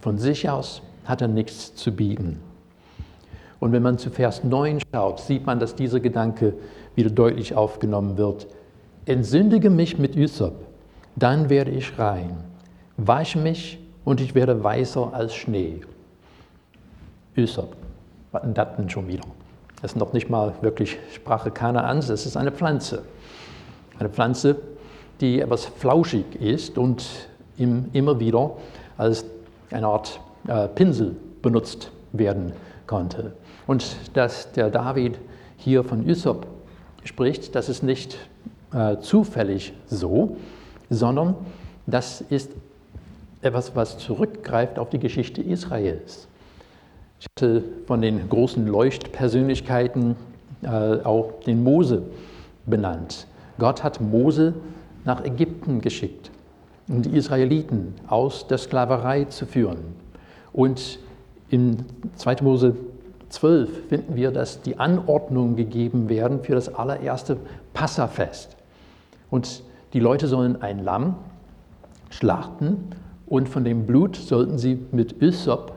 Von 0.00 0.18
sich 0.18 0.48
aus 0.48 0.82
hat 1.04 1.20
er 1.20 1.28
nichts 1.28 1.74
zu 1.74 1.94
bieten. 1.94 2.40
Und 3.58 3.72
wenn 3.72 3.82
man 3.82 3.98
zu 3.98 4.10
Vers 4.10 4.44
9 4.44 4.80
schaut, 4.92 5.20
sieht 5.20 5.46
man, 5.46 5.58
dass 5.58 5.74
dieser 5.74 6.00
Gedanke 6.00 6.54
wieder 6.94 7.10
deutlich 7.10 7.54
aufgenommen 7.54 8.16
wird. 8.16 8.46
Entsündige 9.06 9.70
mich 9.70 9.98
mit 9.98 10.14
Ysop, 10.14 10.54
dann 11.16 11.48
werde 11.48 11.70
ich 11.70 11.98
rein. 11.98 12.44
Wasche 12.96 13.38
mich 13.38 13.78
und 14.04 14.20
ich 14.20 14.34
werde 14.34 14.62
weißer 14.62 15.12
als 15.12 15.34
Schnee. 15.34 15.80
Ysop, 17.36 17.76
was 18.32 18.42
denn 18.42 18.54
das 18.54 18.68
denn 18.76 18.88
schon 18.88 19.08
wieder? 19.08 19.24
Das 19.82 19.92
ist 19.92 19.96
noch 19.96 20.12
nicht 20.12 20.30
mal 20.30 20.54
wirklich 20.62 20.98
Sprache 21.12 21.50
Kanaans, 21.50 22.08
es 22.08 22.24
ist 22.24 22.36
eine 22.36 22.50
Pflanze. 22.50 23.02
Eine 23.98 24.08
Pflanze, 24.08 24.56
die 25.20 25.40
etwas 25.40 25.66
flauschig 25.66 26.24
ist 26.40 26.78
und 26.78 27.06
immer 27.58 28.20
wieder 28.20 28.52
als 28.96 29.24
eine 29.70 29.86
Art 29.86 30.20
äh, 30.48 30.68
Pinsel 30.68 31.16
benutzt 31.42 31.90
werden 32.12 32.52
konnte. 32.86 33.32
Und 33.66 33.96
dass 34.14 34.52
der 34.52 34.70
David 34.70 35.18
hier 35.56 35.84
von 35.84 36.08
Ysop 36.08 36.46
spricht, 37.04 37.54
das 37.54 37.68
ist 37.68 37.82
nicht 37.82 38.16
äh, 38.72 38.98
zufällig 38.98 39.72
so, 39.86 40.36
sondern 40.90 41.34
das 41.86 42.20
ist 42.20 42.50
etwas, 43.46 43.74
was 43.74 43.98
zurückgreift 43.98 44.78
auf 44.78 44.90
die 44.90 44.98
Geschichte 44.98 45.40
Israels. 45.40 46.28
Ich 47.18 47.26
hatte 47.36 47.64
von 47.86 48.02
den 48.02 48.28
großen 48.28 48.66
Leuchtpersönlichkeiten 48.66 50.16
äh, 50.62 50.68
auch 50.68 51.40
den 51.46 51.62
Mose 51.62 52.02
benannt. 52.66 53.26
Gott 53.58 53.82
hat 53.82 54.00
Mose 54.00 54.54
nach 55.04 55.24
Ägypten 55.24 55.80
geschickt, 55.80 56.30
um 56.88 57.00
die 57.02 57.16
Israeliten 57.16 57.94
aus 58.06 58.46
der 58.46 58.58
Sklaverei 58.58 59.24
zu 59.24 59.46
führen. 59.46 59.78
Und 60.52 60.98
in 61.48 61.84
2. 62.16 62.36
Mose 62.42 62.76
12 63.30 63.88
finden 63.88 64.16
wir, 64.16 64.30
dass 64.30 64.62
die 64.62 64.78
Anordnungen 64.78 65.56
gegeben 65.56 66.08
werden 66.08 66.42
für 66.42 66.54
das 66.54 66.74
allererste 66.74 67.36
Passafest. 67.72 68.56
Und 69.30 69.62
die 69.92 70.00
Leute 70.00 70.26
sollen 70.26 70.60
ein 70.62 70.84
Lamm 70.84 71.16
schlachten 72.10 72.90
und 73.26 73.48
von 73.48 73.64
dem 73.64 73.86
Blut 73.86 74.16
sollten 74.16 74.58
sie 74.58 74.78
mit 74.92 75.20
Ysop 75.20 75.72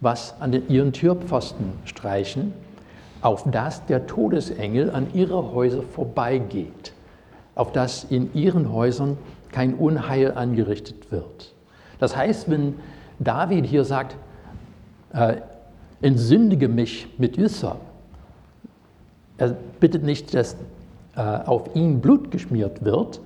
was 0.00 0.34
an 0.40 0.52
den, 0.52 0.68
ihren 0.68 0.92
Türpfosten 0.92 1.72
streichen, 1.84 2.52
auf 3.22 3.44
das 3.50 3.84
der 3.86 4.06
Todesengel 4.06 4.90
an 4.90 5.06
ihre 5.14 5.52
Häuser 5.52 5.82
vorbeigeht, 5.82 6.92
auf 7.54 7.72
das 7.72 8.04
in 8.04 8.32
ihren 8.34 8.72
Häusern 8.72 9.16
kein 9.52 9.74
Unheil 9.74 10.32
angerichtet 10.32 11.10
wird. 11.10 11.54
Das 11.98 12.14
heißt, 12.16 12.50
wenn 12.50 12.74
David 13.18 13.64
hier 13.64 13.84
sagt, 13.84 14.16
äh, 15.12 15.36
entsündige 16.02 16.68
mich 16.68 17.08
mit 17.18 17.38
Ysop. 17.38 17.80
Er 19.38 19.56
bittet 19.80 20.02
nicht, 20.02 20.34
dass 20.34 20.56
äh, 21.16 21.20
auf 21.20 21.74
ihn 21.74 22.00
Blut 22.00 22.30
geschmiert 22.30 22.84
wird, 22.84 23.20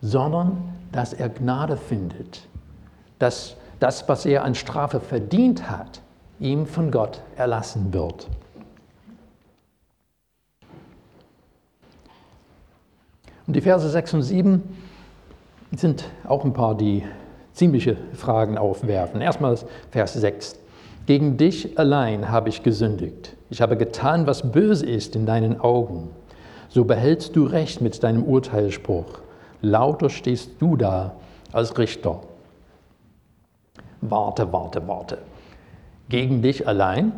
sondern 0.00 0.56
dass 0.92 1.12
er 1.12 1.28
Gnade 1.28 1.76
findet, 1.76 2.46
dass 3.22 3.54
das, 3.78 4.08
was 4.08 4.26
er 4.26 4.44
an 4.44 4.56
Strafe 4.56 4.98
verdient 4.98 5.70
hat, 5.70 6.00
ihm 6.40 6.66
von 6.66 6.90
Gott 6.90 7.20
erlassen 7.36 7.92
wird. 7.92 8.26
Und 13.46 13.54
die 13.54 13.60
Verse 13.60 13.88
6 13.88 14.14
und 14.14 14.22
7 14.22 14.62
sind 15.76 16.04
auch 16.26 16.44
ein 16.44 16.52
paar, 16.52 16.76
die 16.76 17.04
ziemliche 17.52 17.96
Fragen 18.12 18.58
aufwerfen. 18.58 19.20
Erstmal 19.20 19.56
Vers 19.90 20.14
6. 20.14 20.56
Gegen 21.06 21.36
dich 21.36 21.78
allein 21.78 22.28
habe 22.30 22.48
ich 22.48 22.64
gesündigt. 22.64 23.36
Ich 23.50 23.60
habe 23.60 23.76
getan, 23.76 24.26
was 24.26 24.50
böse 24.50 24.86
ist 24.86 25.14
in 25.14 25.26
deinen 25.26 25.60
Augen. 25.60 26.10
So 26.68 26.84
behältst 26.84 27.36
du 27.36 27.44
Recht 27.44 27.80
mit 27.80 28.02
deinem 28.02 28.24
Urteilsspruch. 28.24 29.20
Lauter 29.60 30.10
stehst 30.10 30.50
du 30.58 30.76
da 30.76 31.14
als 31.52 31.78
Richter. 31.78 32.20
Warte, 34.02 34.52
warte, 34.52 34.86
warte. 34.88 35.18
Gegen 36.08 36.42
dich 36.42 36.66
allein? 36.66 37.12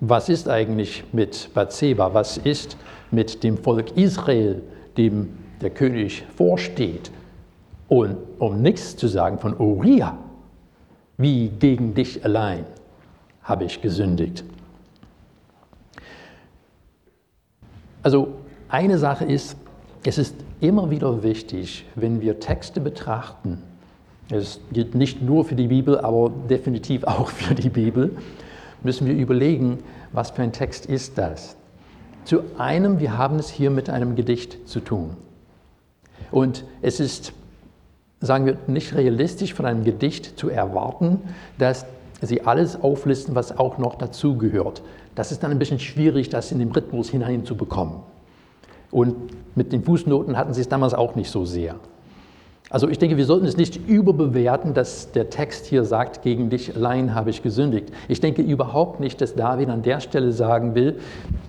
Was 0.00 0.28
ist 0.28 0.48
eigentlich 0.48 1.04
mit 1.12 1.50
Bathseba? 1.54 2.12
Was 2.14 2.36
ist 2.36 2.76
mit 3.10 3.44
dem 3.44 3.56
Volk 3.56 3.96
Israel, 3.96 4.62
dem 4.96 5.38
der 5.60 5.70
König 5.70 6.24
vorsteht? 6.36 7.12
Und 7.88 8.16
um 8.38 8.60
nichts 8.60 8.96
zu 8.96 9.06
sagen 9.06 9.38
von 9.38 9.56
Uriah, 9.58 10.18
wie 11.16 11.48
gegen 11.48 11.94
dich 11.94 12.24
allein 12.24 12.64
habe 13.42 13.64
ich 13.64 13.80
gesündigt. 13.80 14.42
Also 18.02 18.34
eine 18.68 18.98
Sache 18.98 19.26
ist, 19.26 19.56
es 20.04 20.18
ist 20.18 20.34
immer 20.60 20.90
wieder 20.90 21.22
wichtig, 21.22 21.84
wenn 21.94 22.20
wir 22.20 22.40
Texte 22.40 22.80
betrachten, 22.80 23.62
es 24.30 24.60
gilt 24.72 24.94
nicht 24.94 25.22
nur 25.22 25.44
für 25.44 25.54
die 25.54 25.68
Bibel, 25.68 25.98
aber 25.98 26.30
definitiv 26.48 27.04
auch 27.04 27.28
für 27.28 27.54
die 27.54 27.70
Bibel, 27.70 28.16
müssen 28.82 29.06
wir 29.06 29.14
überlegen, 29.14 29.78
was 30.12 30.30
für 30.30 30.42
ein 30.42 30.52
Text 30.52 30.86
ist 30.86 31.18
das. 31.18 31.56
Zu 32.24 32.42
einem, 32.58 33.00
wir 33.00 33.16
haben 33.16 33.38
es 33.38 33.48
hier 33.48 33.70
mit 33.70 33.90
einem 33.90 34.14
Gedicht 34.14 34.68
zu 34.68 34.80
tun. 34.80 35.16
Und 36.30 36.64
es 36.82 37.00
ist 37.00 37.32
sagen 38.20 38.46
wir, 38.46 38.58
nicht 38.66 38.94
realistisch 38.94 39.54
von 39.54 39.66
einem 39.66 39.84
Gedicht 39.84 40.38
zu 40.38 40.50
erwarten, 40.50 41.20
dass 41.58 41.86
sie 42.20 42.42
alles 42.42 42.80
auflisten, 42.80 43.34
was 43.34 43.56
auch 43.56 43.78
noch 43.78 43.94
dazugehört. 43.94 44.82
Das 45.14 45.32
ist 45.32 45.42
dann 45.42 45.50
ein 45.50 45.58
bisschen 45.58 45.80
schwierig, 45.80 46.28
das 46.28 46.52
in 46.52 46.58
den 46.58 46.70
Rhythmus 46.70 47.08
hineinzubekommen. 47.08 47.96
Und 48.90 49.16
mit 49.56 49.72
den 49.72 49.82
Fußnoten 49.84 50.36
hatten 50.36 50.52
sie 50.52 50.60
es 50.60 50.68
damals 50.68 50.94
auch 50.94 51.14
nicht 51.14 51.30
so 51.30 51.44
sehr. 51.44 51.76
Also 52.68 52.88
ich 52.88 52.98
denke, 52.98 53.16
wir 53.16 53.24
sollten 53.24 53.46
es 53.46 53.56
nicht 53.56 53.88
überbewerten, 53.88 54.74
dass 54.74 55.10
der 55.10 55.30
Text 55.30 55.66
hier 55.66 55.84
sagt, 55.84 56.22
gegen 56.22 56.50
dich 56.50 56.76
allein 56.76 57.14
habe 57.14 57.30
ich 57.30 57.42
gesündigt. 57.42 57.88
Ich 58.06 58.20
denke 58.20 58.42
überhaupt 58.42 59.00
nicht, 59.00 59.20
dass 59.20 59.34
David 59.34 59.70
an 59.70 59.82
der 59.82 60.00
Stelle 60.00 60.30
sagen 60.30 60.74
will, 60.74 61.00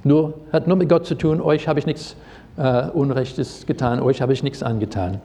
nur, 0.03 0.33
hat 0.51 0.67
nur 0.67 0.77
mit 0.77 0.89
Gott 0.89 1.05
zu 1.05 1.15
tun, 1.15 1.39
euch 1.39 1.67
habe 1.67 1.77
ich 1.77 1.85
nichts 1.85 2.15
äh, 2.57 2.87
Unrechtes 2.89 3.67
getan, 3.67 3.99
euch 3.99 4.21
habe 4.21 4.33
ich 4.33 4.41
nichts 4.41 4.63
angetan 4.63 5.21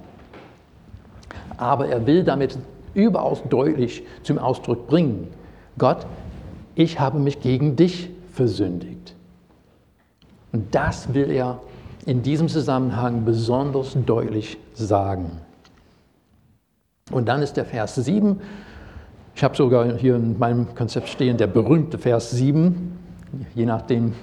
aber 1.57 1.89
er 1.89 2.07
will 2.07 2.25
damit 2.25 2.59
überaus 2.95 3.43
deutlich 3.49 4.03
zum 4.23 4.39
Ausdruck 4.39 4.87
bringen, 4.87 5.29
Gott, 5.79 6.07
ich 6.75 6.99
habe 7.01 7.19
mich 7.19 7.41
gegen 7.41 7.77
dich 7.77 8.11
versündigt. 8.33 9.15
Und 10.53 10.75
das 10.75 11.13
will 11.13 11.31
er 11.31 11.61
in 12.07 12.23
diesem 12.23 12.49
Zusammenhang 12.49 13.25
besonders 13.25 13.97
deutlich 14.07 14.59
sagen. 14.75 15.41
Und 17.13 17.27
dann 17.27 17.41
ist 17.41 17.57
der 17.57 17.65
Vers 17.65 17.95
7, 17.95 18.41
ich 19.35 19.45
habe 19.45 19.57
sogar 19.57 19.97
hier 19.97 20.17
in 20.17 20.39
meinem 20.39 20.75
Konzept 20.75 21.09
stehen, 21.09 21.37
der 21.37 21.47
berühmte 21.47 21.99
Vers 21.99 22.33
7, 22.33 22.99
je 23.55 23.67
nachdem, 23.67 24.15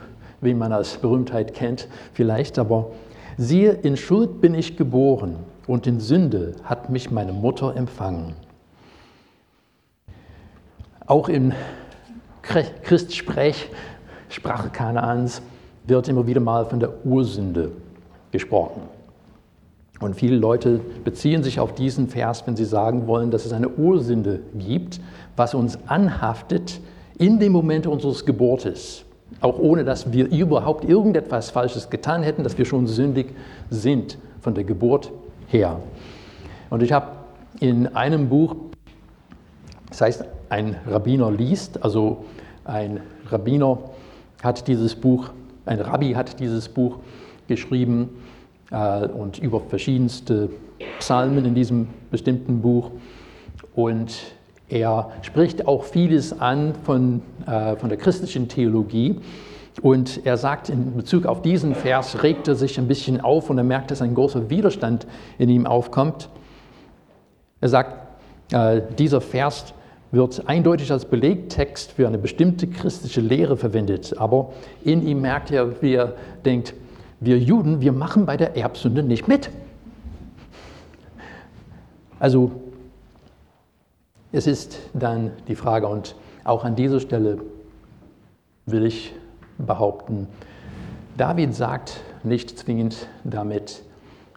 wen 0.42 0.58
man 0.58 0.74
als 0.74 0.98
Berühmtheit 0.98 1.54
kennt, 1.54 1.88
vielleicht, 2.14 2.60
aber 2.60 2.92
siehe, 3.38 3.72
in 3.72 3.96
Schuld 3.96 4.42
bin 4.42 4.54
ich 4.54 4.76
geboren 4.76 5.38
und 5.66 5.88
in 5.88 6.02
Sünde 6.02 6.56
hat 6.66 6.90
mich 6.90 7.10
meine 7.10 7.32
Mutter 7.32 7.76
empfangen. 7.76 8.36
Auch 11.06 11.30
im 11.30 11.54
Christsprech, 12.42 13.70
Sprache 14.28 14.70
Kanaans, 14.70 15.42
wird 15.86 16.08
immer 16.10 16.28
wieder 16.28 16.42
mal 16.42 16.66
von 16.66 16.80
der 16.80 17.06
Ursünde 17.06 17.72
gesprochen. 18.32 18.82
Und 20.04 20.16
viele 20.16 20.36
Leute 20.36 20.82
beziehen 21.06 21.44
sich 21.44 21.62
auf 21.62 21.74
diesen 21.74 22.10
Vers, 22.10 22.46
wenn 22.46 22.58
sie 22.58 22.66
sagen 22.66 23.08
wollen, 23.08 23.32
dass 23.32 23.46
es 23.46 23.54
eine 23.54 23.70
Ursünde 23.70 24.42
gibt, 24.54 25.00
was 25.38 25.54
uns 25.54 25.80
anhaftet 25.88 26.82
in 27.18 27.40
dem 27.40 27.54
Moment 27.54 27.88
unseres 27.88 28.26
Geburtes, 28.26 29.06
auch 29.40 29.58
ohne 29.60 29.86
dass 29.86 30.12
wir 30.12 30.30
überhaupt 30.30 30.84
irgendetwas 30.84 31.52
Falsches 31.52 31.90
getan 31.90 32.22
hätten, 32.22 32.44
dass 32.44 32.58
wir 32.58 32.66
schon 32.66 32.86
sündig 32.86 33.28
sind 33.70 34.18
von 34.42 34.54
der 34.54 34.66
Geburt 34.66 35.12
her. 35.48 35.80
Und 36.70 36.84
ich 36.84 36.92
habe 36.92 37.08
in 37.62 37.88
einem 37.96 38.28
Buch, 38.28 38.56
das 39.88 40.02
heißt, 40.02 40.26
ein 40.50 40.76
Rabbiner 40.86 41.32
liest, 41.32 41.82
also 41.82 42.26
ein 42.66 43.00
Rabbiner 43.30 43.78
hat 44.44 44.68
dieses 44.68 44.96
Buch, 44.96 45.30
ein 45.66 45.80
Rabbi 45.80 46.12
hat 46.12 46.42
dieses 46.42 46.68
Buch 46.68 46.98
geschrieben 47.48 48.10
und 48.74 49.40
über 49.40 49.60
verschiedenste 49.62 50.50
Psalmen 51.00 51.46
in 51.46 51.56
diesem 51.56 51.88
bestimmten 52.12 52.62
Buch. 52.62 52.92
Und 53.76 54.16
er 54.70 55.12
spricht 55.22 55.68
auch 55.68 55.84
vieles 55.84 56.40
an 56.40 56.74
von, 56.84 57.22
äh, 57.46 57.76
von 57.76 57.90
der 57.90 57.98
christlichen 57.98 58.48
Theologie. 58.48 59.20
Und 59.82 60.26
er 60.26 60.38
sagt, 60.38 60.70
in 60.70 60.96
Bezug 60.96 61.26
auf 61.26 61.42
diesen 61.42 61.76
Vers 61.76 62.24
regt 62.24 62.48
er 62.48 62.56
sich 62.56 62.78
ein 62.80 62.88
bisschen 62.88 63.22
auf 63.22 63.50
und 63.50 63.58
er 63.58 63.64
merkt, 63.64 63.92
dass 63.92 64.02
ein 64.02 64.14
großer 64.14 64.50
Widerstand 64.50 65.08
in 65.38 65.50
ihm 65.50 65.66
aufkommt. 65.66 66.30
Er 67.62 67.70
sagt, 67.70 67.98
äh, 68.52 68.82
dieser 68.98 69.22
Vers 69.22 69.74
wird 70.12 70.48
eindeutig 70.48 70.92
als 70.92 71.06
Belegtext 71.06 71.92
für 71.92 72.08
eine 72.08 72.20
bestimmte 72.20 72.68
christliche 72.68 73.20
Lehre 73.20 73.58
verwendet. 73.58 74.16
Aber 74.18 74.54
in 74.84 75.06
ihm 75.06 75.22
merkt 75.22 75.50
er, 75.50 75.82
wie 75.82 75.96
er 75.96 76.14
denkt, 76.46 76.76
wir 77.24 77.40
Juden, 77.40 77.82
wir 77.82 77.92
machen 77.92 78.26
bei 78.26 78.38
der 78.38 78.58
Erbsünde 78.58 79.04
nicht 79.04 79.28
mit. 79.28 79.50
Also 82.20 82.52
es 84.32 84.48
ist 84.48 84.80
dann 84.94 85.32
die 85.48 85.56
Frage, 85.56 85.88
und 85.88 86.16
auch 86.44 86.64
an 86.64 86.76
dieser 86.76 87.00
Stelle 87.00 87.40
will 88.66 88.86
ich 88.86 89.14
behaupten, 89.58 90.28
David 91.18 91.54
sagt 91.54 92.02
nicht 92.24 92.58
zwingend 92.58 93.08
damit, 93.24 93.84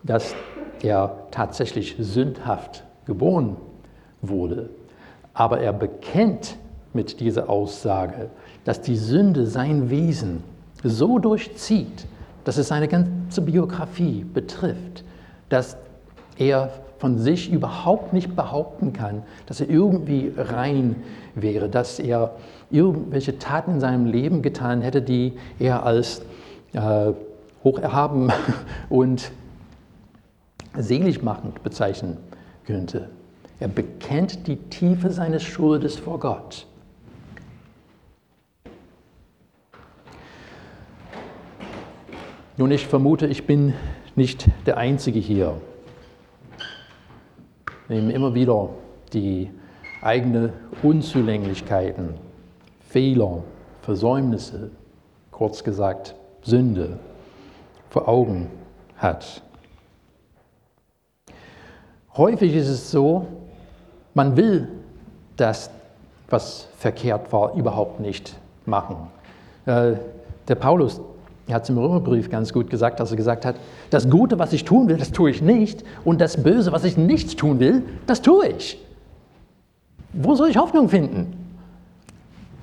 dass 0.02 0.34
er 0.82 1.26
tatsächlich 1.30 1.96
sündhaft 1.98 2.84
geboren 3.06 3.56
wurde, 4.20 4.68
aber 5.32 5.60
er 5.60 5.72
bekennt 5.72 6.56
mit 6.92 7.20
dieser 7.20 7.48
Aussage, 7.48 8.30
dass 8.64 8.80
die 8.80 8.96
Sünde 8.96 9.46
sein 9.46 9.90
Wesen 9.90 10.42
so 10.82 11.18
durchzieht, 11.18 12.06
dass 12.46 12.58
es 12.58 12.68
seine 12.68 12.86
ganze 12.86 13.40
Biografie 13.40 14.22
betrifft, 14.22 15.02
dass 15.48 15.76
er 16.38 16.70
von 16.98 17.18
sich 17.18 17.50
überhaupt 17.50 18.12
nicht 18.12 18.36
behaupten 18.36 18.92
kann, 18.92 19.24
dass 19.46 19.60
er 19.60 19.68
irgendwie 19.68 20.32
rein 20.36 20.94
wäre, 21.34 21.68
dass 21.68 21.98
er 21.98 22.36
irgendwelche 22.70 23.40
Taten 23.40 23.72
in 23.72 23.80
seinem 23.80 24.06
Leben 24.06 24.42
getan 24.42 24.80
hätte, 24.80 25.02
die 25.02 25.32
er 25.58 25.84
als 25.84 26.22
äh, 26.72 27.10
hocherhaben 27.64 28.32
und 28.90 29.32
seligmachend 30.78 31.64
bezeichnen 31.64 32.16
könnte. 32.64 33.08
Er 33.58 33.68
bekennt 33.68 34.46
die 34.46 34.56
Tiefe 34.56 35.10
seines 35.10 35.42
Schuldes 35.42 35.96
vor 35.96 36.20
Gott. 36.20 36.68
Nun, 42.58 42.70
ich 42.70 42.86
vermute, 42.86 43.26
ich 43.26 43.46
bin 43.46 43.74
nicht 44.14 44.48
der 44.64 44.78
Einzige 44.78 45.18
hier, 45.18 45.60
dem 47.90 48.08
immer 48.08 48.34
wieder 48.34 48.70
die 49.12 49.50
eigene 50.00 50.54
Unzulänglichkeiten, 50.82 52.14
Fehler, 52.88 53.42
Versäumnisse, 53.82 54.70
kurz 55.32 55.64
gesagt 55.64 56.14
Sünde 56.40 56.98
vor 57.90 58.08
Augen 58.08 58.48
hat. 58.96 59.42
Häufig 62.16 62.54
ist 62.54 62.68
es 62.68 62.90
so, 62.90 63.26
man 64.14 64.34
will 64.34 64.68
das, 65.36 65.68
was 66.30 66.68
verkehrt 66.78 67.34
war, 67.34 67.52
überhaupt 67.52 68.00
nicht 68.00 68.34
machen. 68.64 69.08
Äh, 69.66 69.96
der 70.48 70.54
Paulus 70.54 71.02
er 71.48 71.54
hat 71.54 71.62
es 71.62 71.68
im 71.68 71.78
Römerbrief 71.78 72.28
ganz 72.28 72.52
gut 72.52 72.70
gesagt, 72.70 72.98
dass 72.98 73.12
er 73.12 73.16
gesagt 73.16 73.44
hat, 73.44 73.56
das 73.90 74.10
Gute, 74.10 74.38
was 74.38 74.52
ich 74.52 74.64
tun 74.64 74.88
will, 74.88 74.96
das 74.96 75.12
tue 75.12 75.30
ich 75.30 75.42
nicht 75.42 75.84
und 76.04 76.20
das 76.20 76.42
Böse, 76.42 76.72
was 76.72 76.84
ich 76.84 76.96
nicht 76.96 77.38
tun 77.38 77.60
will, 77.60 77.82
das 78.06 78.20
tue 78.20 78.48
ich. 78.48 78.78
Wo 80.12 80.34
soll 80.34 80.48
ich 80.48 80.56
Hoffnung 80.56 80.88
finden? 80.88 81.46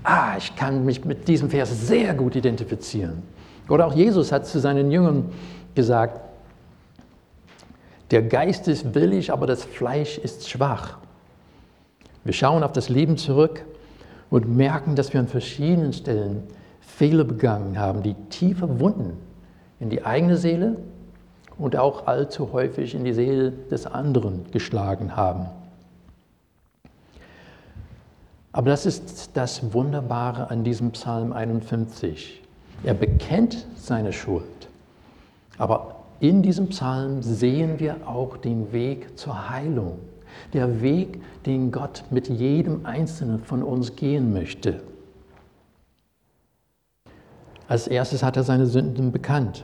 Ah, 0.03 0.35
ich 0.37 0.55
kann 0.55 0.83
mich 0.83 1.05
mit 1.05 1.27
diesem 1.29 1.49
Vers 1.49 1.87
sehr 1.87 2.13
gut 2.13 2.35
identifizieren. 2.35 3.23
Oder 3.69 3.87
auch 3.87 3.95
Jesus 3.95 4.33
hat 4.33 4.45
zu 4.45 4.59
seinen 4.59 4.91
Jüngern 4.91 5.31
gesagt, 5.75 6.19
der 8.11 8.21
Geist 8.21 8.67
ist 8.67 8.93
willig, 8.93 9.31
aber 9.31 9.47
das 9.47 9.63
Fleisch 9.63 10.17
ist 10.17 10.49
schwach. 10.49 10.97
Wir 12.25 12.33
schauen 12.33 12.63
auf 12.63 12.73
das 12.73 12.89
Leben 12.89 13.17
zurück 13.17 13.63
und 14.29 14.49
merken, 14.55 14.95
dass 14.95 15.13
wir 15.13 15.21
an 15.21 15.27
verschiedenen 15.27 15.93
Stellen 15.93 16.43
Fehler 17.03 17.25
begangen 17.25 17.77
haben, 17.77 18.01
die 18.01 18.13
tiefe 18.29 18.79
Wunden 18.79 19.17
in 19.81 19.89
die 19.89 20.05
eigene 20.05 20.37
Seele 20.37 20.77
und 21.57 21.75
auch 21.75 22.07
allzu 22.07 22.53
häufig 22.53 22.95
in 22.95 23.03
die 23.03 23.11
Seele 23.11 23.51
des 23.51 23.85
anderen 23.85 24.45
geschlagen 24.51 25.17
haben. 25.17 25.47
Aber 28.53 28.69
das 28.69 28.85
ist 28.85 29.31
das 29.33 29.73
Wunderbare 29.73 30.49
an 30.49 30.63
diesem 30.63 30.91
Psalm 30.91 31.33
51. 31.33 32.41
Er 32.85 32.93
bekennt 32.93 33.67
seine 33.75 34.13
Schuld. 34.13 34.45
Aber 35.57 35.95
in 36.21 36.41
diesem 36.41 36.69
Psalm 36.69 37.21
sehen 37.21 37.81
wir 37.81 38.07
auch 38.07 38.37
den 38.37 38.71
Weg 38.71 39.19
zur 39.19 39.49
Heilung. 39.49 39.99
Der 40.53 40.81
Weg, 40.81 41.21
den 41.45 41.69
Gott 41.73 42.05
mit 42.11 42.29
jedem 42.29 42.85
Einzelnen 42.85 43.43
von 43.43 43.61
uns 43.61 43.97
gehen 43.97 44.31
möchte. 44.31 44.79
Als 47.67 47.87
erstes 47.87 48.23
hat 48.23 48.37
er 48.37 48.43
seine 48.43 48.65
Sünden 48.65 49.11
bekannt. 49.11 49.63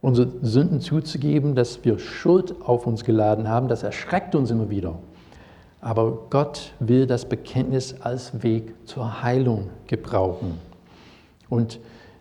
Unsere 0.00 0.28
Sünden 0.42 0.80
zuzugeben, 0.80 1.54
dass 1.54 1.84
wir 1.84 1.98
Schuld 1.98 2.54
auf 2.62 2.86
uns 2.86 3.04
geladen 3.04 3.48
haben, 3.48 3.68
das 3.68 3.82
erschreckt 3.82 4.34
uns 4.34 4.50
immer 4.50 4.70
wieder. 4.70 4.94
Aber 5.80 6.18
Gott 6.30 6.72
will 6.80 7.06
das 7.06 7.24
Bekenntnis 7.24 8.00
als 8.00 8.42
Weg 8.42 8.74
zur 8.86 9.22
Heilung 9.22 9.70
gebrauchen. 9.86 10.58
Und 11.48 11.78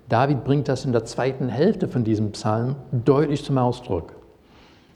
David 0.09 0.43
bringt 0.43 0.67
das 0.67 0.85
in 0.85 0.91
der 0.91 1.05
zweiten 1.05 1.49
Hälfte 1.49 1.87
von 1.87 2.03
diesem 2.03 2.31
Psalm 2.31 2.75
deutlich 2.91 3.43
zum 3.43 3.57
Ausdruck. 3.57 4.13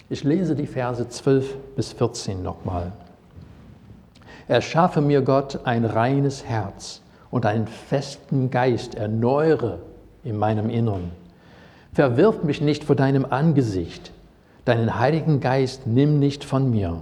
Ich 0.10 0.24
lese 0.24 0.56
die 0.56 0.68
Verse 0.68 1.08
12 1.08 1.58
bis 1.76 1.94
14 1.94 2.42
nochmal. 2.42 2.92
Erschaffe 4.48 5.02
mir 5.02 5.22
Gott 5.22 5.60
ein 5.66 5.86
reines 5.86 6.46
Herz 6.46 7.02
und 7.32 7.46
einen 7.46 7.68
festen 7.68 8.52
Geist 8.52 8.96
erneuere 8.96 9.80
in 10.24 10.38
meinem 10.38 10.70
Innern. 10.70 11.12
Verwirf 11.94 12.44
mich 12.44 12.62
nicht 12.62 12.84
vor 12.84 12.96
deinem 12.96 13.26
Angesicht, 13.26 14.12
deinen 14.66 15.00
Heiligen 15.00 15.40
Geist 15.40 15.88
nimm 15.88 16.20
nicht 16.20 16.44
von 16.44 16.70
mir. 16.70 17.02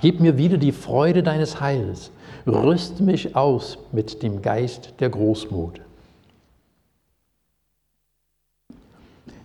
Gib 0.00 0.20
mir 0.20 0.38
wieder 0.38 0.58
die 0.58 0.72
Freude 0.72 1.22
deines 1.22 1.60
Heils, 1.60 2.10
rüst 2.46 3.00
mich 3.00 3.34
aus 3.34 3.78
mit 3.92 4.22
dem 4.22 4.42
Geist 4.42 4.94
der 5.00 5.10
Großmut. 5.10 5.80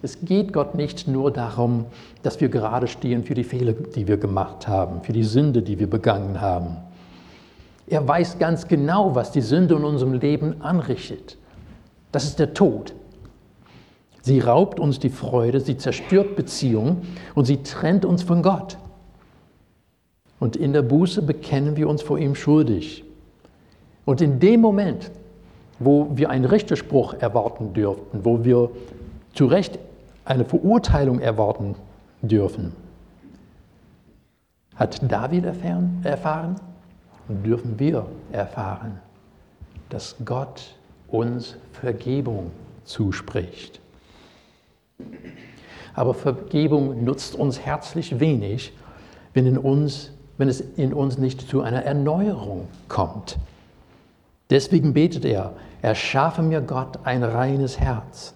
Es 0.01 0.21
geht 0.21 0.53
Gott 0.53 0.75
nicht 0.75 1.07
nur 1.09 1.31
darum, 1.31 1.85
dass 2.23 2.39
wir 2.39 2.47
gerade 2.47 2.87
stehen 2.87 3.25
für 3.25 3.33
die 3.33 3.43
Fehler, 3.43 3.73
die 3.73 4.07
wir 4.07 4.15
gemacht 4.17 4.67
haben, 4.67 5.01
für 5.01 5.11
die 5.11 5.23
Sünde, 5.23 5.61
die 5.61 5.77
wir 5.77 5.89
begangen 5.89 6.39
haben. 6.39 6.77
Er 7.89 8.07
weiß 8.07 8.37
ganz 8.37 8.67
genau, 8.67 9.15
was 9.15 9.31
die 9.31 9.41
Sünde 9.41 9.75
in 9.75 9.83
unserem 9.83 10.13
Leben 10.13 10.61
anrichtet. 10.61 11.37
Das 12.11 12.25
ist 12.25 12.39
der 12.39 12.53
Tod. 12.53 12.93
Sie 14.21 14.39
raubt 14.39 14.79
uns 14.79 14.99
die 14.99 15.09
Freude, 15.09 15.59
sie 15.59 15.77
zerstört 15.77 16.35
Beziehungen 16.35 17.01
und 17.35 17.45
sie 17.45 17.63
trennt 17.63 18.05
uns 18.05 18.21
von 18.21 18.43
Gott. 18.43 18.77
Und 20.39 20.55
in 20.55 20.73
der 20.73 20.83
Buße 20.83 21.21
bekennen 21.21 21.77
wir 21.77 21.89
uns 21.89 22.01
vor 22.01 22.19
ihm 22.19 22.35
schuldig. 22.35 23.03
Und 24.05 24.21
in 24.21 24.39
dem 24.39 24.61
Moment, 24.61 25.11
wo 25.79 26.09
wir 26.15 26.29
einen 26.29 26.45
Richterspruch 26.45 27.15
erwarten 27.15 27.73
dürften, 27.73 28.23
wo 28.23 28.43
wir 28.43 28.69
zu 29.33 29.45
Recht 29.45 29.79
eine 30.25 30.45
Verurteilung 30.45 31.19
erwarten 31.19 31.75
dürfen, 32.21 32.73
hat 34.75 35.11
David 35.11 35.45
erfahren 36.03 36.55
dürfen 37.29 37.79
wir 37.79 38.05
erfahren, 38.31 38.99
dass 39.89 40.15
Gott 40.25 40.75
uns 41.07 41.55
Vergebung 41.73 42.51
zuspricht. 42.83 43.79
Aber 45.93 46.13
Vergebung 46.13 47.03
nutzt 47.03 47.35
uns 47.35 47.59
herzlich 47.59 48.19
wenig, 48.19 48.73
wenn, 49.33 49.45
in 49.45 49.57
uns, 49.57 50.11
wenn 50.37 50.47
es 50.47 50.61
in 50.61 50.93
uns 50.93 51.17
nicht 51.17 51.47
zu 51.47 51.61
einer 51.61 51.83
Erneuerung 51.83 52.67
kommt. 52.87 53.37
Deswegen 54.49 54.93
betet 54.93 55.25
er, 55.25 55.53
erschaffe 55.81 56.41
mir 56.41 56.61
Gott 56.61 56.99
ein 57.03 57.23
reines 57.23 57.79
Herz. 57.79 58.33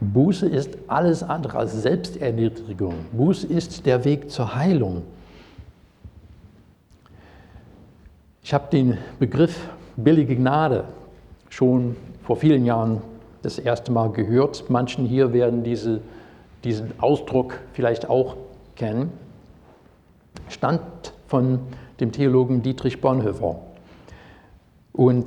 Buße 0.00 0.48
ist 0.48 0.78
alles 0.88 1.22
andere 1.22 1.58
als 1.58 1.74
Selbsterniedrigung. 1.82 2.94
Buße 3.12 3.46
ist 3.46 3.84
der 3.86 4.04
Weg 4.04 4.30
zur 4.30 4.54
Heilung. 4.54 5.02
Ich 8.42 8.54
habe 8.54 8.68
den 8.72 8.98
Begriff 9.18 9.68
billige 9.96 10.34
Gnade 10.34 10.84
schon 11.50 11.96
vor 12.24 12.36
vielen 12.36 12.64
Jahren 12.64 13.02
das 13.42 13.58
erste 13.58 13.92
Mal 13.92 14.10
gehört. 14.10 14.70
Manchen 14.70 15.04
hier 15.06 15.32
werden 15.32 15.62
diese, 15.62 16.00
diesen 16.64 16.92
Ausdruck 17.00 17.58
vielleicht 17.72 18.08
auch 18.08 18.36
kennen. 18.76 19.12
Stammt 20.48 21.12
von 21.26 21.60
dem 22.00 22.12
Theologen 22.12 22.62
Dietrich 22.62 23.00
Bonhoeffer. 23.00 23.56
Und 24.92 25.26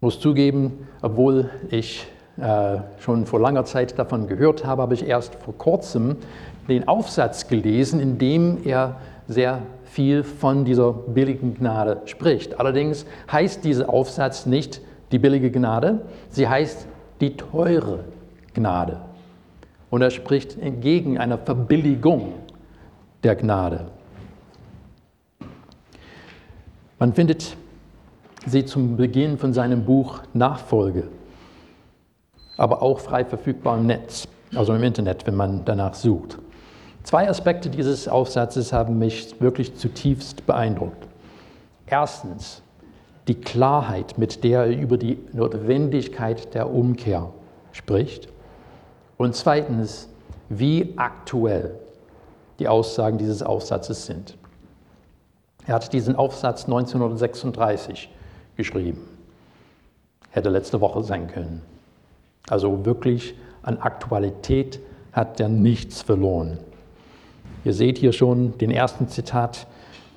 muss 0.00 0.20
zugeben, 0.20 0.86
obwohl 1.00 1.50
ich 1.70 2.06
äh, 2.36 2.78
schon 2.98 3.26
vor 3.26 3.40
langer 3.40 3.64
Zeit 3.64 3.98
davon 3.98 4.26
gehört 4.26 4.64
habe, 4.64 4.82
habe 4.82 4.94
ich 4.94 5.06
erst 5.06 5.34
vor 5.36 5.56
kurzem 5.56 6.16
den 6.68 6.86
Aufsatz 6.88 7.48
gelesen, 7.48 8.00
in 8.00 8.18
dem 8.18 8.58
er 8.64 8.96
sehr 9.28 9.62
viel 9.92 10.22
von 10.24 10.64
dieser 10.64 10.90
billigen 10.92 11.54
Gnade 11.54 12.00
spricht. 12.06 12.58
Allerdings 12.58 13.04
heißt 13.30 13.62
dieser 13.62 13.90
Aufsatz 13.90 14.46
nicht 14.46 14.80
die 15.12 15.18
billige 15.18 15.50
Gnade, 15.50 16.00
sie 16.30 16.48
heißt 16.48 16.86
die 17.20 17.36
teure 17.36 18.04
Gnade. 18.54 19.02
Und 19.90 20.00
er 20.00 20.10
spricht 20.10 20.58
entgegen 20.58 21.18
einer 21.18 21.36
Verbilligung 21.36 22.32
der 23.22 23.36
Gnade. 23.36 23.88
Man 26.98 27.12
findet 27.12 27.54
sie 28.46 28.64
zum 28.64 28.96
Beginn 28.96 29.36
von 29.36 29.52
seinem 29.52 29.84
Buch 29.84 30.20
Nachfolge, 30.32 31.08
aber 32.56 32.80
auch 32.80 32.98
frei 32.98 33.26
verfügbar 33.26 33.76
im 33.76 33.86
Netz, 33.86 34.26
also 34.54 34.72
im 34.72 34.82
Internet, 34.82 35.26
wenn 35.26 35.36
man 35.36 35.66
danach 35.66 35.92
sucht. 35.92 36.38
Zwei 37.04 37.28
Aspekte 37.28 37.68
dieses 37.68 38.06
Aufsatzes 38.08 38.72
haben 38.72 38.98
mich 38.98 39.40
wirklich 39.40 39.74
zutiefst 39.76 40.46
beeindruckt. 40.46 41.06
Erstens 41.86 42.62
die 43.28 43.34
Klarheit, 43.34 44.18
mit 44.18 44.44
der 44.44 44.64
er 44.64 44.76
über 44.78 44.96
die 44.96 45.18
Notwendigkeit 45.32 46.54
der 46.54 46.70
Umkehr 46.70 47.30
spricht. 47.72 48.28
Und 49.16 49.34
zweitens, 49.34 50.08
wie 50.48 50.94
aktuell 50.96 51.78
die 52.58 52.68
Aussagen 52.68 53.18
dieses 53.18 53.42
Aufsatzes 53.42 54.06
sind. 54.06 54.36
Er 55.66 55.74
hat 55.74 55.92
diesen 55.92 56.16
Aufsatz 56.16 56.64
1936 56.64 58.08
geschrieben. 58.56 59.00
Hätte 60.30 60.48
letzte 60.48 60.80
Woche 60.80 61.02
sein 61.02 61.28
können. 61.28 61.62
Also 62.48 62.84
wirklich 62.84 63.34
an 63.62 63.78
Aktualität 63.78 64.80
hat 65.12 65.38
er 65.40 65.48
nichts 65.48 66.02
verloren. 66.02 66.58
Ihr 67.64 67.72
seht 67.72 67.98
hier 67.98 68.12
schon 68.12 68.58
den 68.58 68.70
ersten 68.70 69.08
Zitat, 69.08 69.66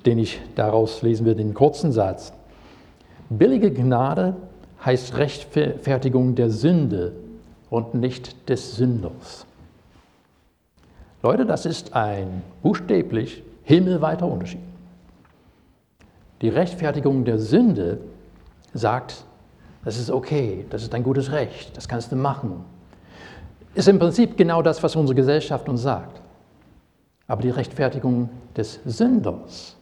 den 0.04 0.18
ich 0.18 0.40
daraus 0.54 1.02
lesen 1.02 1.26
will, 1.26 1.34
den 1.34 1.54
kurzen 1.54 1.92
Satz. 1.92 2.32
Billige 3.28 3.70
Gnade 3.72 4.36
heißt 4.84 5.16
Rechtfertigung 5.16 6.34
der 6.34 6.50
Sünde 6.50 7.12
und 7.70 7.94
nicht 7.94 8.48
des 8.48 8.76
Sünders. 8.76 9.46
Leute, 11.22 11.46
das 11.46 11.66
ist 11.66 11.94
ein 11.94 12.42
buchstäblich 12.62 13.42
himmelweiter 13.64 14.26
Unterschied. 14.26 14.60
Die 16.42 16.48
Rechtfertigung 16.48 17.24
der 17.24 17.38
Sünde 17.38 17.98
sagt, 18.74 19.24
das 19.84 19.98
ist 19.98 20.10
okay, 20.10 20.66
das 20.70 20.82
ist 20.82 20.94
ein 20.94 21.02
gutes 21.02 21.32
Recht, 21.32 21.76
das 21.76 21.88
kannst 21.88 22.12
du 22.12 22.16
machen. 22.16 22.64
Ist 23.74 23.88
im 23.88 23.98
Prinzip 23.98 24.36
genau 24.36 24.62
das, 24.62 24.82
was 24.82 24.94
unsere 24.94 25.14
Gesellschaft 25.14 25.68
uns 25.68 25.82
sagt. 25.82 26.20
Aber 27.28 27.42
die 27.42 27.50
Rechtfertigung 27.50 28.28
des 28.56 28.80
Sünders 28.84 29.76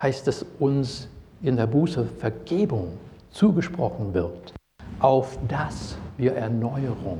heißt, 0.00 0.26
dass 0.26 0.44
uns 0.58 1.08
in 1.42 1.56
der 1.56 1.66
Buße 1.66 2.04
Vergebung 2.18 2.98
zugesprochen 3.30 4.14
wird, 4.14 4.54
auf 5.00 5.38
dass 5.48 5.96
wir 6.16 6.34
Erneuerung 6.34 7.18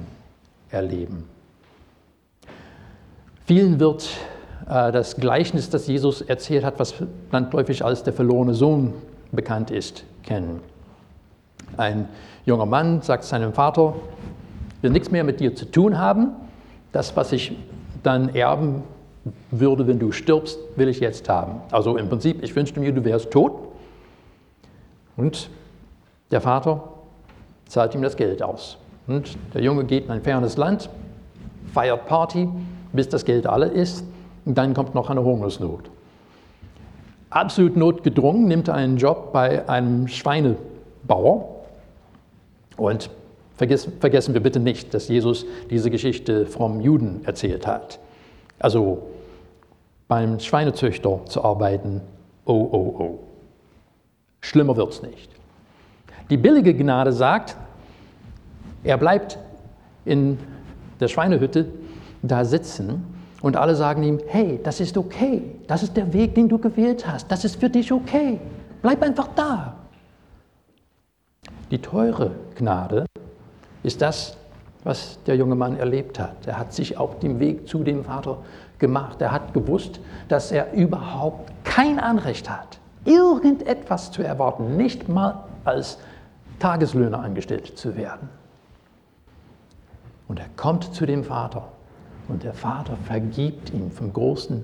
erleben. 0.70 1.24
Vielen 3.46 3.80
wird 3.80 4.08
äh, 4.68 4.92
das 4.92 5.16
Gleichnis, 5.16 5.70
das 5.70 5.86
Jesus 5.86 6.22
erzählt 6.22 6.64
hat, 6.64 6.78
was 6.78 6.94
landläufig 7.30 7.84
als 7.84 8.02
der 8.02 8.12
verlorene 8.12 8.54
Sohn 8.54 8.94
bekannt 9.32 9.70
ist, 9.70 10.04
kennen. 10.22 10.60
Ein 11.76 12.08
junger 12.46 12.66
Mann 12.66 13.02
sagt 13.02 13.24
seinem 13.24 13.52
Vater, 13.52 13.94
will 14.80 14.90
nichts 14.90 15.10
mehr 15.10 15.24
mit 15.24 15.40
dir 15.40 15.54
zu 15.54 15.70
tun 15.70 15.98
haben, 15.98 16.30
das, 16.92 17.16
was 17.16 17.32
ich 17.32 17.56
dann 18.02 18.34
erben 18.34 18.82
würde, 19.50 19.86
wenn 19.86 19.98
du 19.98 20.12
stirbst, 20.12 20.58
will 20.76 20.88
ich 20.88 21.00
jetzt 21.00 21.28
haben. 21.28 21.60
Also 21.70 21.96
im 21.96 22.08
Prinzip, 22.08 22.42
ich 22.42 22.54
wünschte 22.54 22.80
mir, 22.80 22.92
du 22.92 23.04
wärst 23.04 23.30
tot. 23.30 23.52
Und 25.16 25.48
der 26.30 26.40
Vater 26.40 26.82
zahlt 27.66 27.94
ihm 27.94 28.02
das 28.02 28.16
Geld 28.16 28.42
aus. 28.42 28.78
Und 29.06 29.36
der 29.54 29.62
Junge 29.62 29.84
geht 29.84 30.06
in 30.06 30.10
ein 30.10 30.22
fernes 30.22 30.56
Land, 30.56 30.90
feiert 31.72 32.06
Party, 32.06 32.48
bis 32.92 33.08
das 33.08 33.24
Geld 33.24 33.46
alle 33.46 33.66
ist. 33.66 34.04
Und 34.44 34.58
dann 34.58 34.74
kommt 34.74 34.94
noch 34.94 35.08
eine 35.08 35.22
Hungersnot. 35.22 35.90
Absolut 37.30 37.76
notgedrungen 37.76 38.46
nimmt 38.46 38.68
er 38.68 38.74
einen 38.74 38.96
Job 38.96 39.32
bei 39.32 39.68
einem 39.68 40.06
Schweinebauer. 40.06 41.48
Und 42.76 43.10
vergessen 43.56 44.34
wir 44.34 44.42
bitte 44.42 44.60
nicht, 44.60 44.92
dass 44.94 45.08
Jesus 45.08 45.46
diese 45.70 45.90
Geschichte 45.90 46.46
vom 46.46 46.80
Juden 46.80 47.22
erzählt 47.24 47.66
hat. 47.66 48.00
Also 48.58 49.02
beim 50.08 50.38
Schweinezüchter 50.38 51.20
zu 51.26 51.44
arbeiten, 51.44 52.00
oh, 52.44 52.52
oh, 52.52 52.96
oh. 52.98 53.18
Schlimmer 54.40 54.76
wird 54.76 54.92
es 54.92 55.02
nicht. 55.02 55.30
Die 56.30 56.36
billige 56.36 56.74
Gnade 56.74 57.12
sagt, 57.12 57.56
er 58.82 58.98
bleibt 58.98 59.38
in 60.04 60.38
der 61.00 61.08
Schweinehütte 61.08 61.66
da 62.22 62.44
sitzen 62.44 63.04
und 63.42 63.56
alle 63.56 63.74
sagen 63.74 64.02
ihm, 64.02 64.20
hey, 64.26 64.60
das 64.62 64.80
ist 64.80 64.96
okay, 64.96 65.42
das 65.66 65.82
ist 65.82 65.96
der 65.96 66.12
Weg, 66.12 66.34
den 66.34 66.48
du 66.48 66.58
gewählt 66.58 67.06
hast, 67.06 67.30
das 67.30 67.44
ist 67.44 67.60
für 67.60 67.68
dich 67.68 67.92
okay, 67.92 68.40
bleib 68.82 69.02
einfach 69.02 69.28
da. 69.34 69.76
Die 71.70 71.78
teure 71.78 72.30
Gnade 72.56 73.06
ist 73.82 74.00
das, 74.00 74.36
was 74.84 75.18
der 75.26 75.36
junge 75.36 75.54
Mann 75.54 75.78
erlebt 75.78 76.18
hat. 76.18 76.46
Er 76.46 76.58
hat 76.58 76.72
sich 76.72 76.98
auf 76.98 77.18
dem 77.18 77.40
Weg 77.40 77.66
zu 77.68 77.82
dem 77.82 78.04
Vater 78.04 78.38
gemacht. 78.84 79.22
Er 79.22 79.32
hat 79.32 79.54
gewusst, 79.54 79.98
dass 80.28 80.52
er 80.52 80.74
überhaupt 80.74 81.50
kein 81.64 81.98
Anrecht 81.98 82.50
hat, 82.50 82.78
irgendetwas 83.06 84.10
zu 84.10 84.22
erwarten, 84.22 84.76
nicht 84.76 85.08
mal 85.08 85.44
als 85.64 85.98
Tageslöhner 86.58 87.20
angestellt 87.20 87.78
zu 87.78 87.96
werden. 87.96 88.28
Und 90.28 90.38
er 90.38 90.48
kommt 90.56 90.94
zu 90.94 91.06
dem 91.06 91.24
Vater 91.24 91.64
und 92.28 92.42
der 92.42 92.52
Vater 92.52 92.98
vergibt 93.06 93.72
ihm 93.72 93.90
von 93.90 94.12
großen, 94.12 94.62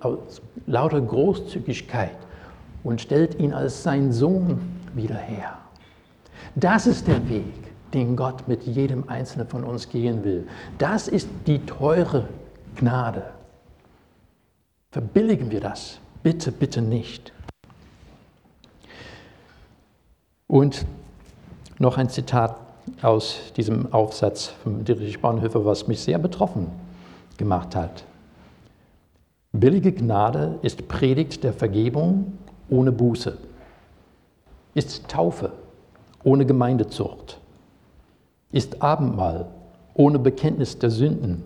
aus 0.00 0.40
lauter 0.66 1.02
Großzügigkeit 1.02 2.16
und 2.82 3.02
stellt 3.02 3.38
ihn 3.38 3.52
als 3.52 3.82
sein 3.82 4.10
Sohn 4.10 4.58
wieder 4.94 5.16
her. 5.16 5.58
Das 6.54 6.86
ist 6.86 7.08
der 7.08 7.28
Weg, 7.28 7.52
den 7.92 8.16
Gott 8.16 8.48
mit 8.48 8.62
jedem 8.62 9.06
Einzelnen 9.08 9.48
von 9.48 9.64
uns 9.64 9.90
gehen 9.90 10.24
will. 10.24 10.46
Das 10.78 11.08
ist 11.08 11.28
die 11.46 11.58
teure 11.66 12.26
Gnade. 12.76 13.24
Verbilligen 14.90 15.52
wir 15.52 15.60
das. 15.60 16.00
Bitte, 16.22 16.50
bitte 16.50 16.82
nicht. 16.82 17.32
Und 20.48 20.84
noch 21.78 21.96
ein 21.96 22.08
Zitat 22.08 22.56
aus 23.00 23.52
diesem 23.56 23.92
Aufsatz 23.92 24.48
von 24.48 24.84
Dietrich 24.84 25.20
Bonhoeffer, 25.20 25.64
was 25.64 25.86
mich 25.86 26.00
sehr 26.00 26.18
betroffen 26.18 26.66
gemacht 27.36 27.76
hat. 27.76 28.04
Billige 29.52 29.92
Gnade 29.92 30.58
ist 30.62 30.88
Predigt 30.88 31.44
der 31.44 31.52
Vergebung 31.52 32.38
ohne 32.68 32.90
Buße, 32.90 33.38
ist 34.74 35.08
Taufe 35.08 35.52
ohne 36.24 36.44
Gemeindezucht, 36.46 37.40
ist 38.50 38.82
Abendmahl 38.82 39.46
ohne 39.94 40.18
Bekenntnis 40.18 40.78
der 40.78 40.90
Sünden, 40.90 41.44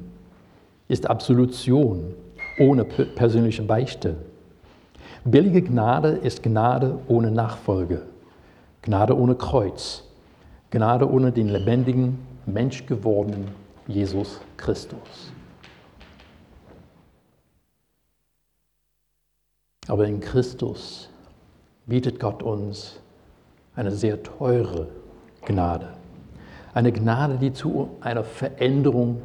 ist 0.89 1.09
Absolution 1.09 2.15
ohne 2.59 2.85
persönliche 2.85 3.63
Beichte. 3.63 4.17
Billige 5.25 5.63
Gnade 5.63 6.09
ist 6.09 6.43
Gnade 6.43 6.99
ohne 7.09 7.31
Nachfolge, 7.31 8.03
Gnade 8.83 9.17
ohne 9.17 9.35
Kreuz, 9.35 10.05
Gnade 10.71 11.11
ohne 11.11 11.33
den 11.33 11.49
lebendigen, 11.49 12.19
menschgewordenen 12.47 13.49
Jesus 13.87 14.41
Christus. 14.57 15.33
Aber 19.89 20.07
in 20.07 20.21
Christus 20.21 21.11
bietet 21.87 22.19
Gott 22.19 22.43
uns 22.43 23.01
eine 23.77 23.91
sehr 23.91 24.23
teure 24.23 24.89
Gnade. 25.45 25.89
Eine 26.73 26.93
Gnade, 26.93 27.39
die 27.39 27.53
zu 27.53 27.91
einer 28.01 28.25
Veränderung 28.25 29.23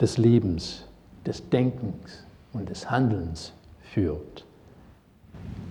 des 0.00 0.18
Lebens, 0.18 0.86
des 1.26 1.48
Denkens 1.48 2.24
und 2.52 2.68
des 2.68 2.90
Handelns 2.90 3.52
führt, 3.80 4.44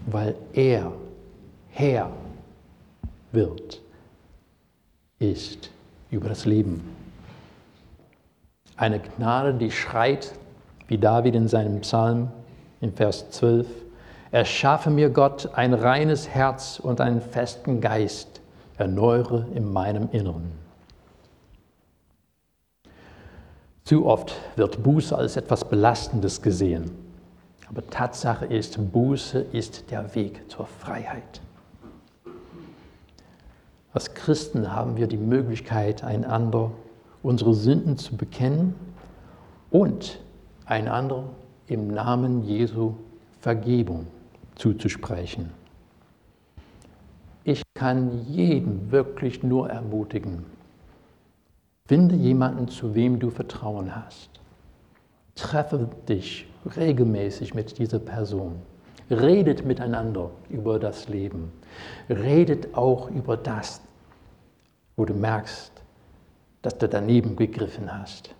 weil 0.08 0.36
er 0.54 0.92
Herr 1.70 2.12
wird, 3.32 3.82
ist 5.20 5.70
über 6.10 6.30
das 6.30 6.46
Leben. 6.46 6.96
Eine 8.78 9.00
Gnade, 9.00 9.54
die 9.54 9.72
schreit, 9.72 10.34
wie 10.88 10.98
David 10.98 11.36
in 11.36 11.48
seinem 11.48 11.82
Psalm 11.82 12.32
in 12.82 12.94
Vers 12.94 13.30
12, 13.32 13.68
Erschaffe 14.32 14.92
mir 14.92 15.10
Gott 15.10 15.50
ein 15.56 15.74
reines 15.74 16.30
Herz 16.30 16.80
und 16.80 17.02
einen 17.02 17.20
festen 17.20 17.82
Geist, 17.82 18.42
erneuere 18.78 19.48
in 19.56 19.72
meinem 19.74 20.10
Inneren. 20.12 20.52
Zu 23.90 24.06
oft 24.06 24.36
wird 24.56 24.84
Buße 24.84 25.18
als 25.18 25.36
etwas 25.36 25.68
Belastendes 25.68 26.44
gesehen. 26.44 26.92
Aber 27.68 27.84
Tatsache 27.88 28.46
ist, 28.46 28.78
Buße 28.92 29.40
ist 29.40 29.90
der 29.90 30.14
Weg 30.14 30.44
zur 30.48 30.68
Freiheit. 30.68 31.42
Als 33.92 34.14
Christen 34.14 34.72
haben 34.72 34.96
wir 34.96 35.08
die 35.08 35.18
Möglichkeit, 35.18 36.04
einander 36.04 36.70
unsere 37.24 37.56
Sünden 37.56 37.98
zu 37.98 38.16
bekennen 38.16 38.76
und 39.72 40.20
einander 40.68 41.24
im 41.66 41.88
Namen 41.88 42.44
Jesu 42.44 42.94
Vergebung 43.42 44.06
zuzusprechen. 44.54 45.50
Ich 47.44 47.64
kann 47.74 48.24
jeden 48.28 48.92
wirklich 48.92 49.42
nur 49.42 49.72
ermutigen. 49.72 50.46
Finde 51.90 52.14
jemanden, 52.14 52.68
zu 52.68 52.94
wem 52.94 53.18
du 53.18 53.32
Vertrauen 53.32 53.96
hast. 53.96 54.30
Treffe 55.34 55.90
dich 56.08 56.46
regelmäßig 56.78 57.56
mit 57.56 57.80
dieser 57.80 57.98
Person. 57.98 58.58
Redet 59.10 59.66
miteinander 59.66 60.30
über 60.52 60.78
das 60.78 61.10
Leben. 61.10 61.52
Redet 62.08 62.76
auch 62.78 63.10
über 63.10 63.38
das, 63.38 63.82
wo 64.98 65.06
du 65.06 65.16
merkst, 65.16 65.72
dass 66.62 66.78
du 66.78 66.88
daneben 66.88 67.36
gegriffen 67.36 67.92
hast. 67.92 68.36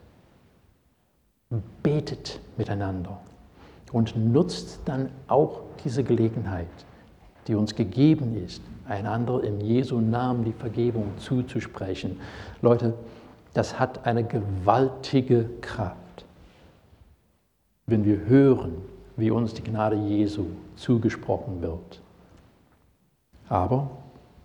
Betet 1.82 2.40
miteinander 2.56 3.20
und 3.92 4.16
nutzt 4.16 4.82
dann 4.86 5.10
auch 5.28 5.62
diese 5.84 6.04
Gelegenheit, 6.04 6.68
die 7.48 7.56
uns 7.56 7.74
gegeben 7.74 8.38
ist, 8.46 8.62
einander 8.88 9.44
im 9.44 9.60
Jesu 9.60 10.00
Namen 10.00 10.46
die 10.46 10.54
Vergebung 10.54 11.14
zuzusprechen. 11.18 12.20
Leute, 12.62 12.94
das 13.54 13.80
hat 13.80 14.06
eine 14.06 14.24
gewaltige 14.24 15.50
Kraft, 15.62 16.26
wenn 17.88 18.06
wir 18.06 18.26
hören, 18.26 18.76
wie 19.18 19.32
uns 19.32 19.54
die 19.54 19.64
Gnade 19.64 19.96
Jesu 19.96 20.46
zugesprochen 20.76 21.62
wird. 21.62 22.02
Aber 23.48 23.90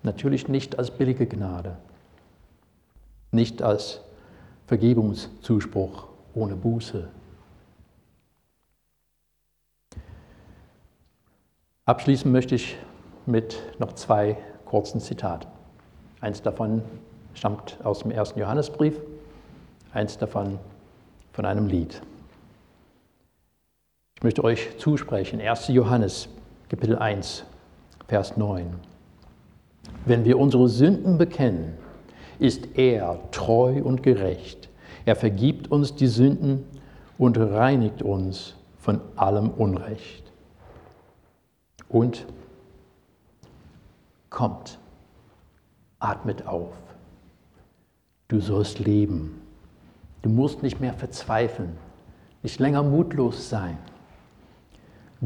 natürlich 0.02 0.48
nicht 0.48 0.78
als 0.78 0.90
billige 0.90 1.26
Gnade, 1.26 1.76
nicht 3.30 3.62
als 3.62 4.00
Vergebungszuspruch 4.66 6.06
ohne 6.34 6.56
Buße, 6.56 7.08
Abschließen 11.86 12.32
möchte 12.32 12.54
ich 12.54 12.78
mit 13.26 13.60
noch 13.78 13.92
zwei 13.92 14.38
kurzen 14.64 15.00
Zitaten. 15.00 15.48
Eins 16.22 16.40
davon 16.40 16.80
stammt 17.34 17.78
aus 17.84 18.00
dem 18.00 18.10
ersten 18.10 18.38
Johannesbrief, 18.38 19.00
eins 19.92 20.18
davon 20.18 20.58
von 21.32 21.44
einem 21.44 21.66
Lied. 21.66 22.00
Ich 24.16 24.22
möchte 24.22 24.44
euch 24.44 24.78
zusprechen, 24.78 25.40
1. 25.40 25.68
Johannes, 25.68 26.28
Kapitel 26.68 26.96
1, 26.96 27.44
Vers 28.06 28.36
9. 28.36 28.72
Wenn 30.06 30.24
wir 30.24 30.38
unsere 30.38 30.68
Sünden 30.68 31.18
bekennen, 31.18 31.74
ist 32.38 32.76
er 32.76 33.18
treu 33.30 33.82
und 33.82 34.02
gerecht. 34.02 34.68
Er 35.04 35.16
vergibt 35.16 35.70
uns 35.70 35.94
die 35.94 36.06
Sünden 36.06 36.64
und 37.18 37.38
reinigt 37.38 38.02
uns 38.02 38.54
von 38.78 39.00
allem 39.16 39.50
Unrecht. 39.50 40.24
Und 41.88 42.26
kommt, 44.30 44.78
atmet 46.00 46.46
auf. 46.46 46.72
Du 48.28 48.40
sollst 48.40 48.78
leben. 48.78 49.40
Du 50.22 50.30
musst 50.30 50.62
nicht 50.62 50.80
mehr 50.80 50.94
verzweifeln, 50.94 51.76
nicht 52.42 52.58
länger 52.58 52.82
mutlos 52.82 53.50
sein. 53.50 53.78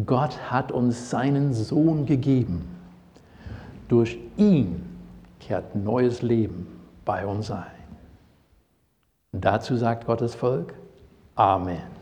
Gott 0.07 0.51
hat 0.51 0.73
uns 0.73 1.11
seinen 1.11 1.55
Sohn 1.55 2.07
gegeben. 2.07 2.69
Durch 3.89 4.19
ihn 4.37 4.85
kehrt 5.41 5.75
neues 5.75 6.23
Leben 6.23 6.67
bei 7.05 7.27
uns 7.27 7.51
ein. 7.51 7.65
Und 9.33 9.45
dazu 9.45 9.77
sagt 9.77 10.07
Gottes 10.07 10.35
Volk 10.35 10.75
Amen. 11.37 11.98